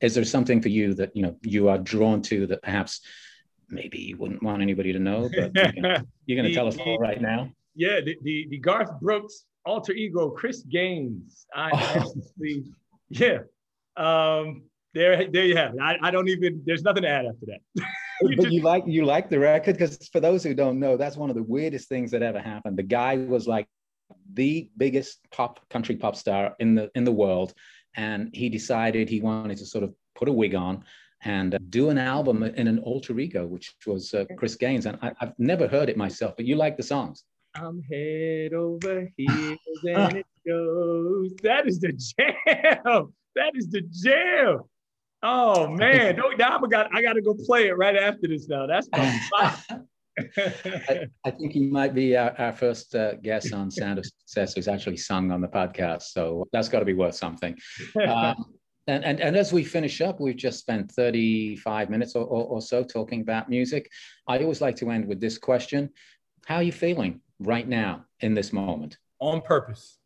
Is 0.00 0.14
there 0.14 0.24
something 0.24 0.62
for 0.62 0.68
you 0.68 0.94
that 0.94 1.14
you 1.14 1.22
know 1.22 1.36
you 1.42 1.68
are 1.68 1.78
drawn 1.78 2.22
to 2.22 2.46
that 2.48 2.62
perhaps 2.62 3.00
maybe 3.70 3.98
you 3.98 4.16
wouldn't 4.16 4.42
want 4.42 4.62
anybody 4.62 4.92
to 4.92 4.98
know, 4.98 5.30
but 5.34 5.52
you're 6.26 6.36
going 6.36 6.48
to 6.48 6.54
tell 6.54 6.66
us 6.66 6.76
all 6.78 6.98
right 6.98 7.20
now? 7.20 7.50
yeah, 7.74 8.00
the, 8.00 8.16
the, 8.22 8.46
the 8.50 8.58
Garth 8.58 9.00
Brooks 9.00 9.46
alter 9.64 9.92
ego, 9.92 10.30
Chris 10.30 10.62
Gaines. 10.62 11.46
I 11.54 11.70
oh. 11.72 11.78
actually, 11.78 12.64
yeah. 13.08 13.38
Um, 13.96 14.62
there, 14.94 15.28
there 15.28 15.44
you 15.44 15.56
have 15.56 15.74
it. 15.74 15.80
I, 15.80 15.96
I 16.02 16.10
don't 16.10 16.28
even. 16.28 16.62
There's 16.66 16.82
nothing 16.82 17.02
to 17.02 17.08
add 17.08 17.26
after 17.26 17.46
that. 17.46 17.60
you 17.74 17.84
but 18.36 18.44
just, 18.44 18.52
you 18.52 18.62
like 18.62 18.84
you 18.86 19.04
like 19.04 19.30
the 19.30 19.38
record 19.38 19.74
because 19.74 20.08
for 20.08 20.20
those 20.20 20.42
who 20.42 20.54
don't 20.54 20.80
know, 20.80 20.96
that's 20.96 21.16
one 21.16 21.30
of 21.30 21.36
the 21.36 21.42
weirdest 21.42 21.88
things 21.88 22.10
that 22.10 22.22
ever 22.22 22.40
happened. 22.40 22.76
The 22.76 22.82
guy 22.82 23.16
was 23.16 23.46
like 23.46 23.68
the 24.34 24.68
biggest 24.76 25.20
pop 25.30 25.60
country 25.70 25.96
pop 25.96 26.16
star 26.16 26.56
in 26.58 26.74
the 26.74 26.90
in 26.96 27.04
the 27.04 27.12
world, 27.12 27.54
and 27.96 28.30
he 28.32 28.48
decided 28.48 29.08
he 29.08 29.20
wanted 29.20 29.58
to 29.58 29.66
sort 29.66 29.84
of 29.84 29.94
put 30.16 30.28
a 30.28 30.32
wig 30.32 30.56
on 30.56 30.84
and 31.22 31.54
uh, 31.54 31.58
do 31.68 31.90
an 31.90 31.98
album 31.98 32.42
in 32.42 32.66
an 32.66 32.78
alter 32.80 33.18
ego, 33.18 33.46
which 33.46 33.74
was 33.86 34.14
uh, 34.14 34.24
Chris 34.36 34.56
Gaines. 34.56 34.86
And 34.86 34.98
I, 35.02 35.12
have 35.18 35.34
never 35.38 35.68
heard 35.68 35.88
it 35.88 35.96
myself, 35.96 36.34
but 36.36 36.46
you 36.46 36.56
like 36.56 36.76
the 36.76 36.82
songs. 36.82 37.24
I'm 37.54 37.82
head 37.82 38.52
over 38.52 39.08
heels 39.16 39.58
and 39.84 40.18
it 40.18 40.26
goes. 40.46 41.32
That 41.42 41.66
is 41.66 41.80
the 41.80 41.92
jam. 41.92 43.12
That 43.36 43.52
is 43.54 43.68
the 43.68 43.82
jam. 43.82 44.60
Oh 45.22 45.68
man, 45.76 46.16
no, 46.16 46.30
now 46.30 46.60
I 46.62 46.68
got 46.68 46.94
I 46.94 47.02
got 47.02 47.14
to 47.14 47.22
go 47.22 47.34
play 47.34 47.68
it 47.68 47.76
right 47.76 47.96
after 47.96 48.28
this. 48.28 48.48
Now 48.48 48.66
that's 48.66 48.88
my 48.92 49.20
I, 50.36 51.06
I, 51.24 51.30
think 51.30 51.52
he 51.52 51.60
might 51.60 51.94
be 51.94 52.16
our, 52.16 52.34
our 52.38 52.52
first 52.52 52.94
uh, 52.94 53.14
guest 53.14 53.54
on 53.54 53.70
Sound 53.70 53.98
of 53.98 54.04
Success 54.04 54.54
who's 54.54 54.68
actually 54.68 54.96
sung 54.98 55.30
on 55.30 55.40
the 55.40 55.48
podcast. 55.48 56.02
So 56.02 56.46
that's 56.52 56.68
got 56.68 56.80
to 56.80 56.84
be 56.84 56.94
worth 56.94 57.14
something. 57.14 57.56
Um, 58.06 58.54
and, 58.90 59.04
and, 59.04 59.20
and 59.20 59.36
as 59.36 59.52
we 59.52 59.64
finish 59.64 60.00
up, 60.00 60.20
we've 60.20 60.36
just 60.36 60.58
spent 60.58 60.90
35 60.92 61.90
minutes 61.90 62.14
or, 62.14 62.24
or, 62.24 62.44
or 62.44 62.60
so 62.62 62.82
talking 62.82 63.20
about 63.20 63.48
music. 63.48 63.90
I 64.26 64.38
always 64.38 64.60
like 64.60 64.76
to 64.76 64.90
end 64.90 65.06
with 65.06 65.20
this 65.20 65.38
question 65.38 65.90
How 66.46 66.56
are 66.56 66.62
you 66.62 66.72
feeling? 66.72 67.20
right 67.40 67.66
now 67.66 68.04
in 68.20 68.34
this 68.34 68.52
moment? 68.52 68.98
On 69.18 69.40
purpose. 69.40 69.98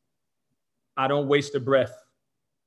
I 0.97 1.09
don't 1.09 1.29
waste 1.29 1.55
a 1.55 1.61
breath. 1.61 1.95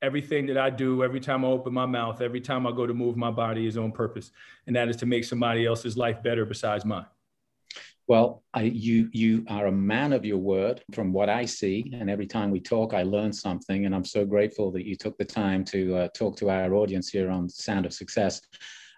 Everything 0.02 0.46
that 0.48 0.58
I 0.58 0.70
do, 0.70 1.04
every 1.04 1.20
time 1.20 1.44
I 1.44 1.48
open 1.48 1.74
my 1.74 1.88
mouth, 1.88 2.22
every 2.22 2.42
time 2.42 2.68
I 2.68 2.72
go 2.72 2.86
to 2.86 2.94
move 2.94 3.18
my 3.18 3.32
body 3.32 3.66
is 3.66 3.78
on 3.78 3.92
purpose. 3.92 4.32
And 4.68 4.76
that 4.76 4.90
is 4.90 4.98
to 4.98 5.08
make 5.08 5.24
somebody 5.24 5.66
else's 5.66 5.98
life 5.98 6.22
better 6.22 6.46
besides 6.46 6.86
mine. 6.86 7.06
Well, 8.08 8.44
I, 8.54 8.62
you 8.62 9.10
you 9.12 9.44
are 9.50 9.68
a 9.68 9.72
man 9.72 10.14
of 10.14 10.24
your 10.24 10.38
word 10.38 10.82
from 10.94 11.12
what 11.12 11.28
I 11.28 11.44
see, 11.46 11.92
and 11.94 12.10
every 12.10 12.26
time 12.26 12.52
we 12.52 12.62
talk, 12.62 12.94
I 12.94 13.04
learn 13.04 13.34
something, 13.34 13.86
and 13.86 13.94
I'm 13.94 14.06
so 14.06 14.26
grateful 14.26 14.72
that 14.72 14.86
you 14.86 14.96
took 14.96 15.18
the 15.18 15.26
time 15.26 15.66
to 15.66 15.98
uh, 15.98 16.08
talk 16.14 16.38
to 16.38 16.50
our 16.50 16.74
audience 16.74 17.10
here 17.10 17.30
on 17.30 17.50
Sound 17.50 17.86
of 17.86 17.94
Success 17.94 18.42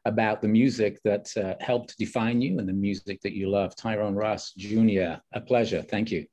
about 0.05 0.41
the 0.41 0.47
music 0.47 0.99
that 1.03 1.35
uh, 1.37 1.55
helped 1.59 1.97
define 1.97 2.39
you 2.39 2.59
and 2.59 2.69
the 2.69 2.73
music 2.73 3.19
that 3.21 3.33
you 3.33 3.49
love. 3.49 3.75
Tyrone 3.75 4.15
Ross 4.15 4.53
Jr., 4.53 5.15
a 5.33 5.41
pleasure. 5.41 5.81
Thank 5.81 6.11
you. 6.11 6.25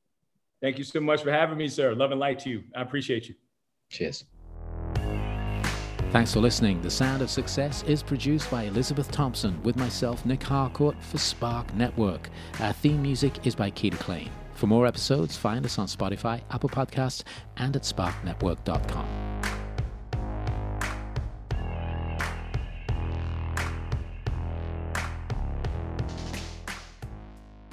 Thank 0.61 0.79
you 0.79 0.85
so 0.85 1.01
much 1.01 1.23
for 1.23 1.33
having 1.33 1.57
me, 1.57 1.69
sir. 1.69 1.95
Love 1.95 2.11
and 2.11 2.21
light 2.21 2.39
to 2.41 2.51
you. 2.51 2.65
I 2.75 2.83
appreciate 2.83 3.29
you. 3.29 3.35
Cheers. 3.91 4.25
Thanks 6.13 6.33
for 6.33 6.41
listening. 6.41 6.81
The 6.81 6.91
Sound 6.91 7.21
of 7.21 7.29
Success 7.29 7.83
is 7.83 8.03
produced 8.03 8.51
by 8.51 8.63
Elizabeth 8.63 9.11
Thompson 9.11 9.63
with 9.63 9.77
myself, 9.77 10.25
Nic 10.25 10.43
Harcourt, 10.43 10.97
for 11.03 11.19
Spark 11.19 11.75
Network. 11.75 12.31
Our 12.61 12.73
theme 12.73 13.03
music 13.03 13.47
is 13.47 13.55
by 13.55 13.71
Keita 13.71 13.99
Klein. 13.99 14.31
For 14.55 14.67
more 14.67 14.87
episodes, 14.87 15.37
find 15.37 15.65
us 15.67 15.79
on 15.79 15.87
Spotify, 15.87 16.41
Apple 16.51 16.71
Podcasts, 16.71 17.23
and 17.59 17.77
at 17.77 17.83
sparknetwork.com. 17.83 19.36